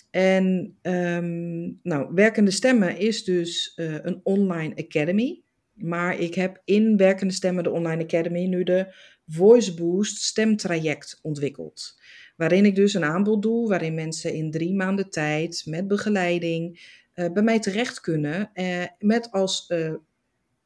En 0.10 0.78
um, 0.82 1.80
nou, 1.84 2.14
Werkende 2.14 2.52
Stemmen 2.52 2.98
is 2.98 3.24
dus 3.24 3.74
een 3.76 4.20
online 4.24 4.76
academy. 4.76 5.42
Maar 5.84 6.20
ik 6.20 6.36
heb 6.36 6.62
in 6.66 6.98
Werkende 6.98 7.34
Stemmen, 7.34 7.64
de 7.64 7.70
Online 7.70 8.04
Academy, 8.04 8.46
nu 8.46 8.64
de 8.64 8.94
Voice 9.28 9.74
Boost 9.74 10.22
stemtraject 10.22 11.20
ontwikkeld. 11.22 12.00
Waarin 12.36 12.66
ik 12.66 12.76
dus 12.76 12.94
een 12.94 13.04
aanbod 13.04 13.42
doe, 13.42 13.68
waarin 13.68 13.94
mensen 13.94 14.34
in 14.34 14.52
drie 14.52 14.74
maanden 14.74 15.10
tijd 15.10 15.64
met 15.66 15.88
begeleiding 15.88 16.90
uh, 17.16 17.32
bij 17.32 17.44
mij 17.44 17.60
terecht 17.60 18.00
kunnen. 18.00 18.52
Uh, 18.54 18.84
met 19.00 19.32
als, 19.32 19.70
uh, 19.70 19.94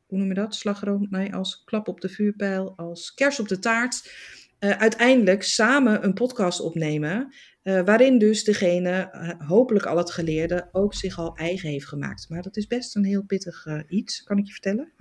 hoe 0.06 0.18
noem 0.18 0.28
je 0.28 0.34
dat? 0.34 0.56
Slagroom? 0.56 1.08
Nee, 1.10 1.34
als 1.34 1.64
klap 1.64 1.88
op 1.88 2.02
de 2.02 2.10
vuurpijl, 2.10 2.74
als 2.76 3.14
kers 3.14 3.40
op 3.40 3.48
de 3.48 3.60
taart. 3.60 4.12
uiteindelijk 4.60 5.44
samen 5.44 6.04
een 6.04 6.14
podcast 6.14 6.60
opnemen. 6.60 7.34
Uh, 7.66 7.82
waarin 7.82 8.18
dus 8.18 8.44
degene, 8.44 9.10
uh, 9.14 9.48
hopelijk 9.48 9.86
al 9.86 9.98
het 9.98 10.12
geleerde, 10.12 10.70
ook 10.72 10.94
zich 10.94 11.18
al 11.18 11.36
eigen 11.36 11.70
heeft 11.70 11.88
gemaakt. 11.88 12.30
Maar 12.30 12.42
dat 12.42 12.58
is 12.58 12.68
best 12.68 12.96
een 12.96 13.06
heel 13.06 13.24
pittig 13.24 13.66
uh, 13.66 13.80
iets, 13.88 14.24
kan 14.24 14.38
ik 14.38 14.46
je 14.46 14.52
vertellen. 14.52 14.94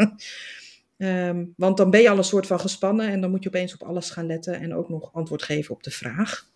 um, 0.97 1.53
want 1.57 1.77
dan 1.77 1.91
ben 1.91 2.01
je 2.01 2.11
al 2.11 2.17
een 2.17 2.25
soort 2.25 2.47
van 2.47 2.61
gespannen 2.61 3.09
en 3.09 3.21
dan 3.21 3.31
moet 3.31 3.43
je 3.43 3.49
opeens 3.49 3.75
op 3.75 3.83
alles 3.83 4.11
gaan 4.11 4.27
letten 4.27 4.61
en 4.61 4.75
ook 4.75 4.89
nog 4.89 5.13
antwoord 5.13 5.43
geven 5.43 5.75
op 5.75 5.83
de 5.83 5.91
vraag. 5.91 6.51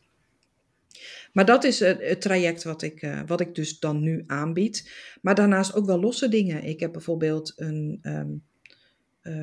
Maar 1.33 1.45
dat 1.45 1.65
is 1.65 1.81
het, 1.81 2.03
het 2.03 2.21
traject 2.21 2.63
wat 2.63 2.83
ik, 2.83 3.09
wat 3.27 3.41
ik 3.41 3.55
dus 3.55 3.79
dan 3.79 4.03
nu 4.03 4.25
aanbied. 4.27 4.93
Maar 5.23 5.35
daarnaast 5.35 5.75
ook 5.75 5.87
wel 5.87 6.01
losse 6.01 6.29
dingen. 6.29 6.65
Ik 6.65 6.81
heb 6.81 6.93
bijvoorbeeld 6.93 7.53
een 7.57 7.99
um, 8.03 8.45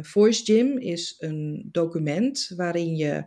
Voice 0.01 0.43
Gym, 0.43 0.77
is 0.77 1.15
een 1.19 1.69
document 1.71 2.51
waarin 2.55 2.95
je 2.95 3.25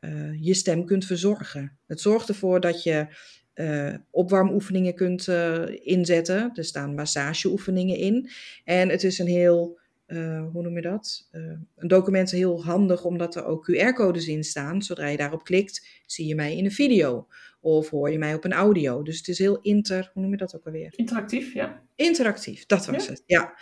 uh, 0.00 0.42
je 0.42 0.54
stem 0.54 0.84
kunt 0.84 1.04
verzorgen. 1.04 1.78
Het 1.86 2.00
zorgt 2.00 2.28
ervoor 2.28 2.60
dat 2.60 2.82
je 2.82 3.06
uh, 3.54 3.94
opwarmoefeningen 4.10 4.94
kunt 4.94 5.26
uh, 5.26 5.64
inzetten. 5.80 6.50
Er 6.54 6.64
staan 6.64 6.94
massageoefeningen 6.94 7.96
in. 7.96 8.30
En 8.64 8.88
het 8.88 9.04
is 9.04 9.18
een 9.18 9.26
heel, 9.26 9.78
hoe 10.52 10.62
noem 10.62 10.74
je 10.74 10.82
dat? 10.82 11.28
een 11.76 11.88
document 11.88 12.30
heel 12.30 12.64
handig 12.64 13.04
omdat 13.04 13.34
er 13.36 13.44
ook 13.44 13.70
QR-codes 13.70 14.26
in 14.26 14.44
staan. 14.44 14.82
Zodra 14.82 15.06
je 15.08 15.16
daarop 15.16 15.44
klikt, 15.44 16.02
zie 16.06 16.26
je 16.26 16.34
mij 16.34 16.56
in 16.56 16.64
een 16.64 16.72
video. 16.72 17.26
Of 17.60 17.90
hoor 17.90 18.10
je 18.10 18.18
mij 18.18 18.34
op 18.34 18.44
een 18.44 18.52
audio. 18.52 19.02
Dus 19.02 19.16
het 19.16 19.28
is 19.28 19.38
heel 19.38 19.60
inter, 19.60 20.10
hoe 20.12 20.22
noem 20.22 20.30
je 20.30 20.36
dat 20.36 20.56
ook 20.56 20.66
alweer? 20.66 20.92
Interactief, 20.96 21.54
ja. 21.54 21.82
Interactief, 21.94 22.66
dat 22.66 22.86
was 22.86 23.08
het, 23.08 23.22
ja. 23.26 23.54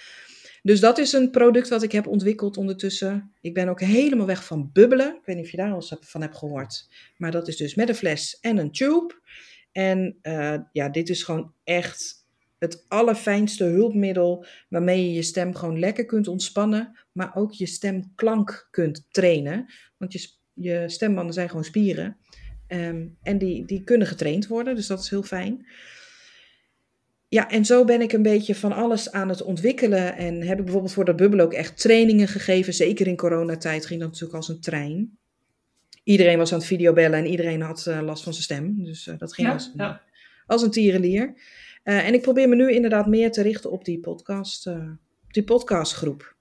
Dus 0.64 0.80
dat 0.80 0.98
is 0.98 1.12
een 1.12 1.30
product 1.30 1.68
wat 1.68 1.82
ik 1.82 1.92
heb 1.92 2.06
ontwikkeld 2.06 2.56
ondertussen. 2.56 3.32
Ik 3.40 3.54
ben 3.54 3.68
ook 3.68 3.80
helemaal 3.80 4.26
weg 4.26 4.44
van 4.44 4.70
bubbelen. 4.72 5.14
Ik 5.14 5.24
weet 5.24 5.36
niet 5.36 5.44
of 5.44 5.50
je 5.50 5.56
daar 5.56 5.70
al 5.70 5.74
eens 5.74 5.94
van 6.00 6.20
hebt 6.20 6.36
gehoord. 6.36 6.88
Maar 7.16 7.30
dat 7.30 7.48
is 7.48 7.56
dus 7.56 7.74
met 7.74 7.88
een 7.88 7.94
fles 7.94 8.38
en 8.40 8.58
een 8.58 8.72
tube. 8.72 9.20
En 9.72 10.18
uh, 10.22 10.56
ja, 10.72 10.88
dit 10.88 11.08
is 11.08 11.22
gewoon 11.22 11.52
echt 11.64 12.26
het 12.58 12.84
allerfijnste 12.88 13.64
hulpmiddel 13.64 14.46
waarmee 14.68 15.04
je 15.04 15.12
je 15.12 15.22
stem 15.22 15.54
gewoon 15.54 15.78
lekker 15.78 16.04
kunt 16.04 16.28
ontspannen, 16.28 16.98
maar 17.12 17.36
ook 17.36 17.52
je 17.52 17.66
stemklank 17.66 18.68
kunt 18.70 19.06
trainen. 19.10 19.66
Want 19.96 20.12
je, 20.12 20.28
je 20.52 20.84
stembanden 20.86 21.34
zijn 21.34 21.48
gewoon 21.48 21.64
spieren 21.64 22.16
um, 22.68 23.16
en 23.22 23.38
die, 23.38 23.64
die 23.64 23.84
kunnen 23.84 24.06
getraind 24.06 24.46
worden, 24.46 24.74
dus 24.74 24.86
dat 24.86 25.00
is 25.00 25.10
heel 25.10 25.22
fijn. 25.22 25.66
Ja, 27.34 27.50
en 27.50 27.64
zo 27.64 27.84
ben 27.84 28.00
ik 28.00 28.12
een 28.12 28.22
beetje 28.22 28.54
van 28.54 28.72
alles 28.72 29.12
aan 29.12 29.28
het 29.28 29.42
ontwikkelen. 29.42 30.16
En 30.16 30.42
heb 30.42 30.58
ik 30.58 30.64
bijvoorbeeld 30.64 30.92
voor 30.92 31.04
dat 31.04 31.16
bubbel 31.16 31.40
ook 31.40 31.52
echt 31.52 31.80
trainingen 31.80 32.28
gegeven. 32.28 32.72
Zeker 32.72 33.06
in 33.06 33.16
coronatijd 33.16 33.86
ging 33.86 34.00
dat 34.00 34.08
natuurlijk 34.08 34.36
als 34.36 34.48
een 34.48 34.60
trein. 34.60 35.18
Iedereen 36.04 36.38
was 36.38 36.52
aan 36.52 36.58
het 36.58 36.66
videobellen 36.66 37.18
en 37.18 37.26
iedereen 37.26 37.60
had 37.60 37.86
uh, 37.88 38.00
last 38.02 38.22
van 38.22 38.32
zijn 38.32 38.44
stem. 38.44 38.84
Dus 38.84 39.06
uh, 39.06 39.18
dat 39.18 39.34
ging 39.34 39.48
Ja, 39.48 39.54
als, 39.54 39.66
een, 39.66 39.84
ja. 39.84 40.02
als 40.46 40.62
een 40.62 40.70
tierenlier. 40.70 41.34
Uh, 41.84 42.06
en 42.06 42.14
ik 42.14 42.22
probeer 42.22 42.48
me 42.48 42.54
nu 42.54 42.72
inderdaad 42.72 43.06
meer 43.06 43.32
te 43.32 43.42
richten 43.42 43.70
op 43.70 43.84
die, 43.84 44.00
podcast, 44.00 44.70
die 45.28 45.44
podcastgroep. 45.44 46.36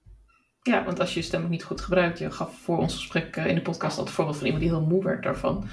Ja, 0.62 0.84
want 0.84 1.00
als 1.00 1.14
je 1.14 1.20
je 1.20 1.26
stem 1.26 1.42
ook 1.42 1.50
niet 1.50 1.64
goed 1.64 1.80
gebruikt, 1.80 2.18
je 2.18 2.30
gaf 2.30 2.58
voor 2.58 2.78
ons 2.78 2.94
gesprek 2.94 3.36
in 3.36 3.54
de 3.54 3.62
podcast 3.62 3.98
al 3.98 4.04
het 4.04 4.12
voorbeeld 4.12 4.36
van 4.36 4.46
iemand 4.46 4.64
die 4.64 4.72
heel 4.72 4.86
moe 4.86 5.04
werd 5.04 5.22
daarvan. 5.22 5.68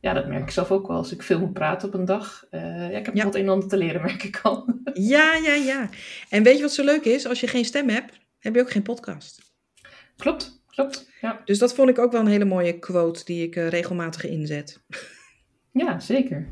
Ja, 0.00 0.12
dat 0.12 0.26
merk 0.28 0.42
ik 0.42 0.50
zelf 0.50 0.70
ook 0.70 0.86
wel 0.86 0.96
als 0.96 1.12
ik 1.12 1.22
veel 1.22 1.38
moet 1.38 1.52
praten 1.52 1.88
op 1.88 1.94
een 1.94 2.04
dag. 2.04 2.46
Uh, 2.50 2.60
ja, 2.90 2.98
ik 2.98 3.04
heb 3.04 3.06
nog 3.06 3.16
Ja. 3.16 3.24
wat 3.24 3.34
een 3.34 3.42
en 3.42 3.48
ander 3.48 3.68
te 3.68 3.76
leren, 3.76 4.02
merk 4.06 4.22
ik 4.22 4.40
al. 4.42 4.74
Ja, 4.94 5.34
ja, 5.34 5.54
ja. 5.54 5.88
En 6.28 6.42
weet 6.42 6.56
je 6.56 6.62
wat 6.62 6.72
zo 6.72 6.84
leuk 6.84 7.04
is? 7.04 7.26
Als 7.26 7.40
je 7.40 7.46
geen 7.46 7.64
stem 7.64 7.88
hebt, 7.88 8.18
heb 8.38 8.54
je 8.54 8.60
ook 8.60 8.70
geen 8.70 8.82
podcast. 8.82 9.54
klopt, 10.16 10.62
klopt. 10.66 11.10
Ja, 11.20 11.40
Dus 11.44 11.58
dat 11.58 11.74
vond 11.74 11.88
ik 11.88 11.98
ook 11.98 12.12
wel 12.12 12.20
een 12.20 12.26
hele 12.26 12.44
mooie 12.44 12.78
quote 12.78 13.24
die 13.24 13.46
ik 13.46 13.56
uh, 13.56 13.68
regelmatig 13.68 14.24
inzet. 14.26 14.82
ja 15.72 16.00
zeker. 16.00 16.48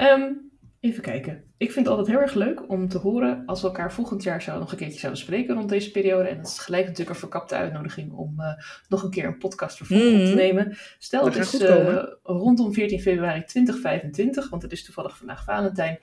Um, 0.00 0.50
even 0.80 1.02
kijken. 1.02 1.49
Ik 1.60 1.72
vind 1.72 1.86
het 1.86 1.96
altijd 1.96 2.16
heel 2.16 2.24
erg 2.24 2.34
leuk 2.34 2.68
om 2.68 2.88
te 2.88 2.98
horen 2.98 3.42
als 3.46 3.60
we 3.60 3.66
elkaar 3.66 3.92
volgend 3.92 4.22
jaar 4.22 4.42
zo 4.42 4.58
nog 4.58 4.72
een 4.72 4.78
keertje 4.78 4.98
zouden 4.98 5.22
spreken 5.22 5.54
rond 5.54 5.68
deze 5.68 5.90
periode. 5.90 6.28
En 6.28 6.36
dat 6.36 6.46
is 6.46 6.58
gelijk 6.58 6.82
natuurlijk 6.82 7.10
een 7.10 7.16
verkapte 7.16 7.54
uitnodiging 7.54 8.12
om 8.12 8.34
uh, 8.38 8.46
nog 8.88 9.02
een 9.02 9.10
keer 9.10 9.24
een 9.24 9.38
podcast 9.38 9.80
mm. 9.80 9.96
op 9.96 10.26
te 10.26 10.34
nemen. 10.34 10.76
Stel, 10.98 11.24
dat 11.24 11.34
het 11.34 11.52
is 11.52 11.60
uh, 11.60 12.02
rondom 12.22 12.72
14 12.72 13.00
februari 13.00 13.44
2025, 13.44 14.50
want 14.50 14.62
het 14.62 14.72
is 14.72 14.84
toevallig 14.84 15.16
vandaag 15.16 15.44
Valentijn. 15.44 15.98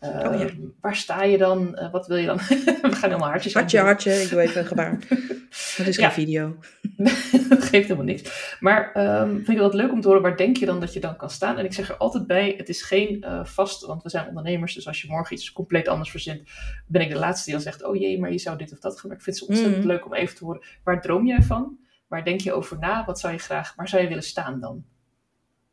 Uh, 0.00 0.08
oh, 0.08 0.40
ja. 0.40 0.48
Waar 0.80 0.96
sta 0.96 1.22
je 1.22 1.38
dan? 1.38 1.78
Wat 1.92 2.06
wil 2.06 2.16
je 2.16 2.26
dan? 2.26 2.36
we 2.46 2.78
gaan 2.82 3.10
helemaal 3.10 3.28
hartjes 3.28 3.54
Hartje, 3.54 3.78
hartje. 3.78 4.10
Ik 4.12 4.30
doe 4.30 4.40
even 4.40 4.60
een 4.60 4.66
gebaar. 4.66 4.98
Dat 5.76 5.86
is 5.86 5.96
geen 5.96 6.04
ja. 6.04 6.12
video. 6.12 6.56
dat 7.48 7.64
geeft 7.64 7.72
helemaal 7.72 8.04
niks. 8.04 8.56
Maar 8.60 8.92
um, 9.20 9.34
vind 9.44 9.58
ik 9.58 9.64
het 9.64 9.74
leuk 9.74 9.92
om 9.92 10.00
te 10.00 10.06
horen, 10.06 10.22
waar 10.22 10.36
denk 10.36 10.56
je 10.56 10.66
dan 10.66 10.80
dat 10.80 10.92
je 10.92 11.00
dan 11.00 11.16
kan 11.16 11.30
staan? 11.30 11.58
En 11.58 11.64
ik 11.64 11.72
zeg 11.72 11.88
er 11.88 11.96
altijd 11.96 12.26
bij, 12.26 12.54
het 12.56 12.68
is 12.68 12.82
geen 12.82 13.24
vast, 13.42 13.86
want 13.86 14.02
we 14.02 14.08
zijn 14.08 14.28
ondernemers, 14.28 14.74
dus 14.74 14.86
als 14.86 15.00
je 15.01 15.01
morgen 15.08 15.36
iets 15.36 15.52
compleet 15.52 15.88
anders 15.88 16.10
verzint, 16.10 16.50
ben 16.86 17.02
ik 17.02 17.08
de 17.08 17.18
laatste 17.18 17.44
die 17.44 17.54
dan 17.54 17.62
zegt, 17.62 17.84
oh 17.84 17.96
jee, 17.96 18.18
maar 18.18 18.32
je 18.32 18.38
zou 18.38 18.58
dit 18.58 18.72
of 18.72 18.78
dat 18.78 19.00
gaan. 19.00 19.08
Maar 19.08 19.18
ik 19.18 19.24
vind 19.24 19.40
het 19.40 19.48
ontzettend 19.48 19.82
mm. 19.82 19.90
leuk 19.90 20.06
om 20.06 20.14
even 20.14 20.36
te 20.36 20.44
horen, 20.44 20.62
waar 20.84 21.00
droom 21.00 21.26
jij 21.26 21.42
van? 21.42 21.78
Waar 22.08 22.24
denk 22.24 22.40
je 22.40 22.52
over 22.52 22.78
na? 22.78 23.04
Wat 23.04 23.20
zou 23.20 23.32
je 23.32 23.38
graag, 23.38 23.74
waar 23.74 23.88
zou 23.88 24.02
je 24.02 24.08
willen 24.08 24.22
staan 24.22 24.60
dan? 24.60 24.84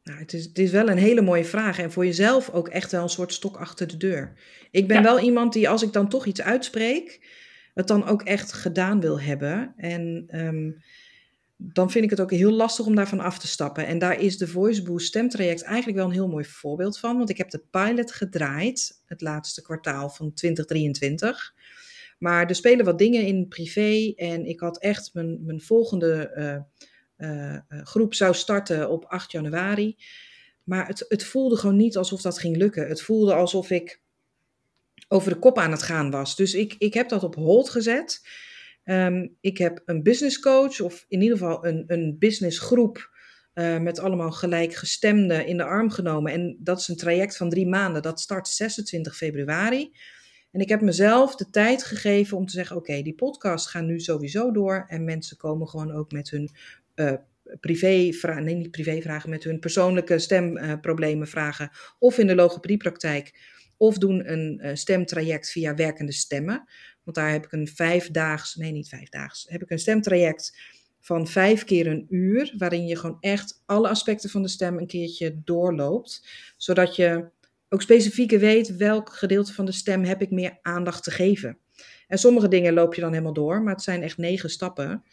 Nou, 0.03 0.19
het, 0.19 0.33
is, 0.33 0.43
het 0.45 0.57
is 0.57 0.71
wel 0.71 0.89
een 0.89 0.97
hele 0.97 1.21
mooie 1.21 1.45
vraag 1.45 1.79
en 1.79 1.91
voor 1.91 2.05
jezelf 2.05 2.49
ook 2.49 2.67
echt 2.67 2.91
wel 2.91 3.03
een 3.03 3.09
soort 3.09 3.33
stok 3.33 3.57
achter 3.57 3.87
de 3.87 3.97
deur. 3.97 4.33
Ik 4.71 4.87
ben 4.87 4.97
ja. 4.97 5.03
wel 5.03 5.19
iemand 5.19 5.53
die, 5.53 5.69
als 5.69 5.83
ik 5.83 5.93
dan 5.93 6.09
toch 6.09 6.25
iets 6.25 6.41
uitspreek, 6.41 7.27
het 7.73 7.87
dan 7.87 8.05
ook 8.05 8.21
echt 8.21 8.53
gedaan 8.53 8.99
wil 8.99 9.19
hebben. 9.19 9.73
En 9.77 10.27
um, 10.31 10.81
dan 11.61 11.91
vind 11.91 12.03
ik 12.03 12.09
het 12.09 12.19
ook 12.19 12.31
heel 12.31 12.51
lastig 12.51 12.85
om 12.85 12.95
daarvan 12.95 13.19
af 13.19 13.39
te 13.39 13.47
stappen. 13.47 13.85
En 13.85 13.99
daar 13.99 14.19
is 14.19 14.37
de 14.37 14.47
Voice 14.47 14.83
Boost 14.83 15.07
stemtraject 15.07 15.61
eigenlijk 15.61 15.97
wel 15.97 16.05
een 16.05 16.13
heel 16.13 16.27
mooi 16.27 16.45
voorbeeld 16.45 16.99
van. 16.99 17.17
Want 17.17 17.29
ik 17.29 17.37
heb 17.37 17.49
de 17.49 17.63
pilot 17.71 18.11
gedraaid, 18.11 19.01
het 19.05 19.21
laatste 19.21 19.61
kwartaal 19.61 20.09
van 20.09 20.33
2023. 20.33 21.53
Maar 22.19 22.47
er 22.47 22.55
spelen 22.55 22.85
wat 22.85 22.97
dingen 22.97 23.25
in 23.25 23.47
privé. 23.47 24.13
En 24.15 24.45
ik 24.45 24.59
had 24.59 24.79
echt 24.79 25.13
mijn, 25.13 25.45
mijn 25.45 25.61
volgende 25.61 26.31
uh, 27.17 27.29
uh, 27.29 27.57
groep 27.83 28.13
zou 28.13 28.33
starten 28.33 28.89
op 28.89 29.05
8 29.05 29.31
januari. 29.31 29.97
Maar 30.63 30.87
het, 30.87 31.05
het 31.07 31.23
voelde 31.23 31.55
gewoon 31.55 31.77
niet 31.77 31.97
alsof 31.97 32.21
dat 32.21 32.39
ging 32.39 32.57
lukken. 32.57 32.87
Het 32.87 33.01
voelde 33.01 33.33
alsof 33.33 33.69
ik 33.69 34.01
over 35.07 35.31
de 35.31 35.39
kop 35.39 35.57
aan 35.57 35.71
het 35.71 35.83
gaan 35.83 36.11
was. 36.11 36.35
Dus 36.35 36.53
ik, 36.53 36.75
ik 36.77 36.93
heb 36.93 37.09
dat 37.09 37.23
op 37.23 37.35
hold 37.35 37.69
gezet. 37.69 38.21
Um, 38.89 39.35
ik 39.41 39.57
heb 39.57 39.81
een 39.85 40.03
business 40.03 40.39
coach, 40.39 40.81
of 40.81 41.05
in 41.07 41.21
ieder 41.21 41.37
geval 41.37 41.65
een, 41.65 41.83
een 41.87 42.15
businessgroep 42.19 43.09
uh, 43.53 43.77
met 43.77 43.99
allemaal 43.99 44.31
gelijkgestemden 44.31 45.45
in 45.45 45.57
de 45.57 45.63
arm 45.63 45.89
genomen. 45.89 46.31
En 46.31 46.57
dat 46.59 46.79
is 46.79 46.87
een 46.87 46.95
traject 46.95 47.37
van 47.37 47.49
drie 47.49 47.67
maanden. 47.67 48.01
Dat 48.01 48.19
start 48.19 48.47
26 48.47 49.15
februari. 49.15 49.91
En 50.51 50.59
ik 50.59 50.69
heb 50.69 50.81
mezelf 50.81 51.35
de 51.35 51.49
tijd 51.49 51.83
gegeven 51.83 52.37
om 52.37 52.45
te 52.45 52.53
zeggen: 52.53 52.75
oké, 52.75 53.01
die 53.01 53.15
podcast 53.15 53.67
gaan 53.67 53.85
nu 53.85 53.99
sowieso 53.99 54.51
door. 54.51 54.85
En 54.87 55.03
mensen 55.03 55.37
komen 55.37 55.67
gewoon 55.67 55.91
ook 55.91 56.11
met 56.11 56.29
hun 56.29 56.49
uh, 56.95 57.13
privévragen, 57.59 58.43
nee, 58.43 58.55
niet 58.55 58.71
privévragen, 58.71 59.29
met 59.29 59.43
hun 59.43 59.59
persoonlijke 59.59 60.19
stemproblemen 60.19 61.25
uh, 61.25 61.31
vragen. 61.31 61.69
Of 61.99 62.17
in 62.17 62.27
de 62.27 62.35
logopediepraktijk. 62.35 63.57
Of 63.77 63.97
doen 63.97 64.31
een 64.31 64.77
stemtraject 64.77 65.49
via 65.49 65.75
werkende 65.75 66.11
stemmen. 66.11 66.67
Want 67.03 67.17
daar 67.17 67.31
heb 67.31 67.45
ik 67.45 67.51
een 67.51 67.67
vijfdaags, 67.67 68.55
nee 68.55 68.71
niet 68.71 68.89
vijfdaags, 68.89 69.45
heb 69.49 69.61
ik 69.61 69.69
een 69.69 69.79
stemtraject 69.79 70.59
van 70.99 71.27
vijf 71.27 71.63
keer 71.63 71.87
een 71.87 72.05
uur. 72.09 72.53
Waarin 72.57 72.87
je 72.87 72.95
gewoon 72.95 73.17
echt 73.19 73.63
alle 73.65 73.89
aspecten 73.89 74.29
van 74.29 74.41
de 74.41 74.47
stem 74.47 74.77
een 74.77 74.87
keertje 74.87 75.41
doorloopt. 75.43 76.27
Zodat 76.57 76.95
je 76.95 77.29
ook 77.69 77.81
specifieker 77.81 78.39
weet 78.39 78.75
welk 78.75 79.13
gedeelte 79.13 79.53
van 79.53 79.65
de 79.65 79.71
stem 79.71 80.03
heb 80.03 80.21
ik 80.21 80.31
meer 80.31 80.59
aandacht 80.61 81.03
te 81.03 81.11
geven. 81.11 81.57
En 82.07 82.17
sommige 82.17 82.47
dingen 82.47 82.73
loop 82.73 82.93
je 82.93 83.01
dan 83.01 83.11
helemaal 83.11 83.33
door, 83.33 83.61
maar 83.61 83.73
het 83.73 83.83
zijn 83.83 84.03
echt 84.03 84.17
negen 84.17 84.49
stappen. 84.49 85.03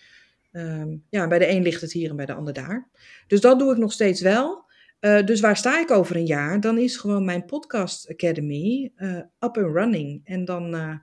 Um, 0.53 1.05
ja, 1.11 1.27
bij 1.27 1.39
de 1.39 1.49
een 1.49 1.63
ligt 1.63 1.81
het 1.81 1.93
hier 1.93 2.11
en 2.11 2.17
bij 2.17 2.27
de 2.27 2.35
ander 2.35 2.53
daar. 2.53 2.89
Dus 3.27 3.41
dat 3.41 3.59
doe 3.59 3.73
ik 3.73 3.79
nog 3.79 3.93
steeds 3.93 4.21
wel. 4.21 4.65
Uh, 5.01 5.25
dus 5.25 5.41
waar 5.41 5.57
sta 5.57 5.81
ik 5.81 5.91
over 5.91 6.17
een 6.17 6.27
jaar? 6.27 6.61
Dan 6.61 6.79
is 6.79 6.97
gewoon 6.97 7.25
mijn 7.25 7.45
podcast 7.45 8.11
academy 8.11 8.93
uh, 8.97 9.17
up 9.17 9.57
and 9.57 9.75
running. 9.75 10.21
En 10.25 10.45
dan, 10.45 10.75
uh, 10.75 10.95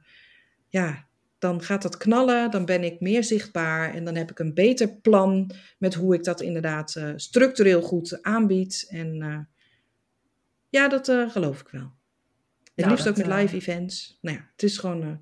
ja, 0.74 1.08
dan 1.38 1.62
gaat 1.62 1.82
dat 1.82 1.98
knallen, 1.98 2.52
dan 2.52 2.66
ben 2.66 2.84
ik 2.84 3.00
meer 3.00 3.24
zichtbaar 3.24 3.94
en 3.94 4.04
dan 4.04 4.16
heb 4.16 4.32
ik 4.32 4.40
een 4.40 4.54
beter 4.54 4.96
plan 4.96 5.52
met 5.78 5.94
hoe 5.94 6.16
ik 6.16 6.24
dat 6.24 6.42
inderdaad 6.42 7.02
structureel 7.16 7.82
goed 7.82 8.22
aanbied. 8.22 8.88
En 8.90 9.48
ja, 10.70 10.88
dat 10.88 11.06
geloof 11.28 11.62
ik 11.62 11.68
wel. 11.68 11.92
Het 12.64 12.72
nou, 12.76 12.90
liefst 12.90 13.06
dat, 13.06 13.20
ook 13.20 13.28
met 13.28 13.40
live 13.40 13.56
events. 13.56 14.18
Nou 14.22 14.38
ja, 14.38 14.50
het 14.52 14.64
is 14.64 14.78
gewoon 14.78 15.22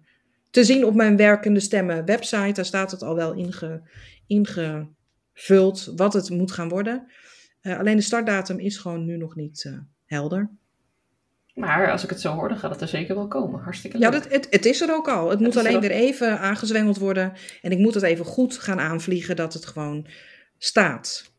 te 0.49 0.63
zien 0.63 0.85
op 0.85 0.95
mijn 0.95 1.17
werkende 1.17 1.59
stemmen 1.59 2.05
website. 2.05 2.51
Daar 2.53 2.65
staat 2.65 2.91
het 2.91 3.03
al 3.03 3.15
wel 3.15 3.33
inge, 3.33 3.81
ingevuld 4.27 5.93
wat 5.95 6.13
het 6.13 6.29
moet 6.29 6.51
gaan 6.51 6.69
worden. 6.69 7.11
Alleen 7.61 7.95
de 7.95 8.01
startdatum 8.01 8.59
is 8.59 8.77
gewoon 8.77 9.05
nu 9.05 9.17
nog 9.17 9.35
niet 9.35 9.79
helder. 10.05 10.51
Maar 11.61 11.91
als 11.91 12.03
ik 12.03 12.09
het 12.09 12.21
zo 12.21 12.33
hoor, 12.33 12.49
dan 12.49 12.57
gaat 12.57 12.71
het 12.71 12.81
er 12.81 12.87
zeker 12.87 13.15
wel 13.15 13.27
komen. 13.27 13.61
Hartstikke 13.61 13.97
leuk. 13.97 14.11
Ja, 14.11 14.19
dat, 14.19 14.31
het, 14.31 14.47
het 14.49 14.65
is 14.65 14.81
er 14.81 14.93
ook 14.93 15.07
al. 15.07 15.21
Het, 15.21 15.29
het 15.29 15.39
moet 15.39 15.57
alleen 15.57 15.79
weer 15.79 15.91
even 15.91 16.39
aangezwengeld 16.39 16.97
worden. 16.97 17.33
En 17.61 17.71
ik 17.71 17.77
moet 17.77 17.93
het 17.93 18.03
even 18.03 18.25
goed 18.25 18.57
gaan 18.57 18.79
aanvliegen 18.79 19.35
dat 19.35 19.53
het 19.53 19.65
gewoon 19.65 20.07
staat. 20.57 21.31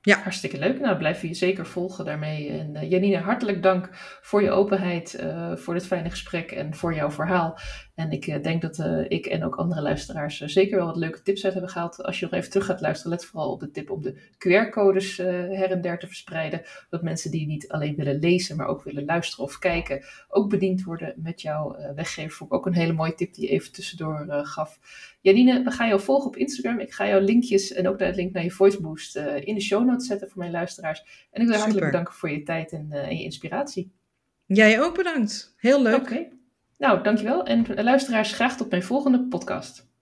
Ja. 0.00 0.18
Hartstikke 0.18 0.58
leuk. 0.58 0.80
Nou, 0.80 0.96
blijf 0.96 1.22
je 1.22 1.34
zeker 1.34 1.66
volgen 1.66 2.04
daarmee. 2.04 2.48
En 2.48 2.74
uh, 2.74 2.90
Janine, 2.90 3.18
hartelijk 3.18 3.62
dank 3.62 3.88
voor 4.22 4.42
je 4.42 4.50
openheid, 4.50 5.20
uh, 5.20 5.56
voor 5.56 5.74
dit 5.74 5.86
fijne 5.86 6.10
gesprek 6.10 6.52
en 6.52 6.74
voor 6.74 6.94
jouw 6.94 7.10
verhaal. 7.10 7.58
En 7.94 8.10
ik 8.10 8.26
uh, 8.26 8.42
denk 8.42 8.62
dat 8.62 8.78
ik 9.08 9.26
en 9.26 9.44
ook 9.44 9.54
andere 9.54 9.82
luisteraars 9.82 10.38
zeker 10.38 10.76
wel 10.76 10.86
wat 10.86 10.96
leuke 10.96 11.22
tips 11.22 11.44
uit 11.44 11.52
hebben 11.52 11.70
gehaald. 11.70 12.02
Als 12.02 12.18
je 12.18 12.24
nog 12.24 12.34
even 12.34 12.50
terug 12.50 12.66
gaat 12.66 12.80
luisteren, 12.80 13.12
let 13.12 13.24
vooral 13.24 13.50
op 13.50 13.60
de 13.60 13.70
tip 13.70 13.90
om 13.90 14.02
de 14.02 14.14
QR-codes 14.14 15.16
her 15.16 15.70
en 15.70 15.80
der 15.80 15.98
te 15.98 16.06
verspreiden. 16.06 16.62
Dat 16.90 17.02
mensen 17.02 17.30
die 17.30 17.46
niet 17.46 17.68
alleen 17.68 17.96
willen 17.96 18.18
lezen, 18.18 18.56
maar 18.56 18.66
ook 18.66 18.82
willen 18.82 19.04
luisteren 19.04 19.44
of 19.44 19.58
kijken, 19.58 20.04
ook 20.28 20.50
bediend 20.50 20.84
worden 20.84 21.14
met 21.16 21.42
jouw 21.42 21.76
weggever. 21.94 22.30
Vond 22.30 22.50
ik 22.50 22.56
ook 22.56 22.66
een 22.66 22.74
hele 22.74 22.92
mooie 22.92 23.14
tip 23.14 23.34
die 23.34 23.44
je 23.44 23.50
even 23.50 23.72
tussendoor 23.72 24.26
gaf. 24.28 24.78
Janine, 25.20 25.62
we 25.62 25.70
gaan 25.70 25.88
jou 25.88 26.00
volgen 26.00 26.26
op 26.26 26.36
Instagram. 26.36 26.78
Ik 26.78 26.92
ga 26.92 27.06
jouw 27.06 27.20
linkjes 27.20 27.72
en 27.72 27.88
ook 27.88 27.98
de 27.98 28.14
link 28.14 28.32
naar 28.32 28.42
je 28.42 28.50
Voice 28.50 28.80
Boost 28.80 29.16
in 29.16 29.54
de 29.54 29.60
show 29.60 29.84
notes 29.84 30.06
zetten 30.06 30.28
voor 30.28 30.38
mijn 30.38 30.50
luisteraars. 30.50 31.28
En 31.30 31.40
ik 31.40 31.46
wil 31.46 31.56
je 31.56 31.62
hartelijk 31.62 31.86
bedanken 31.86 32.14
voor 32.14 32.30
je 32.30 32.42
tijd 32.42 32.72
en, 32.72 32.88
en, 32.92 33.16
je 33.16 33.22
inspiratie. 33.22 33.92
Jij 34.46 34.82
ook 34.82 34.96
bedankt. 34.96 35.54
Heel 35.56 35.82
leuk. 35.82 35.94
Oké. 35.94 36.12
Okay. 36.12 36.32
Nou, 36.84 37.02
dankjewel. 37.02 37.44
En 37.44 37.84
luisteraars, 37.84 38.32
graag 38.32 38.56
tot 38.56 38.70
mijn 38.70 38.82
volgende 38.82 39.28
podcast. 39.28 39.93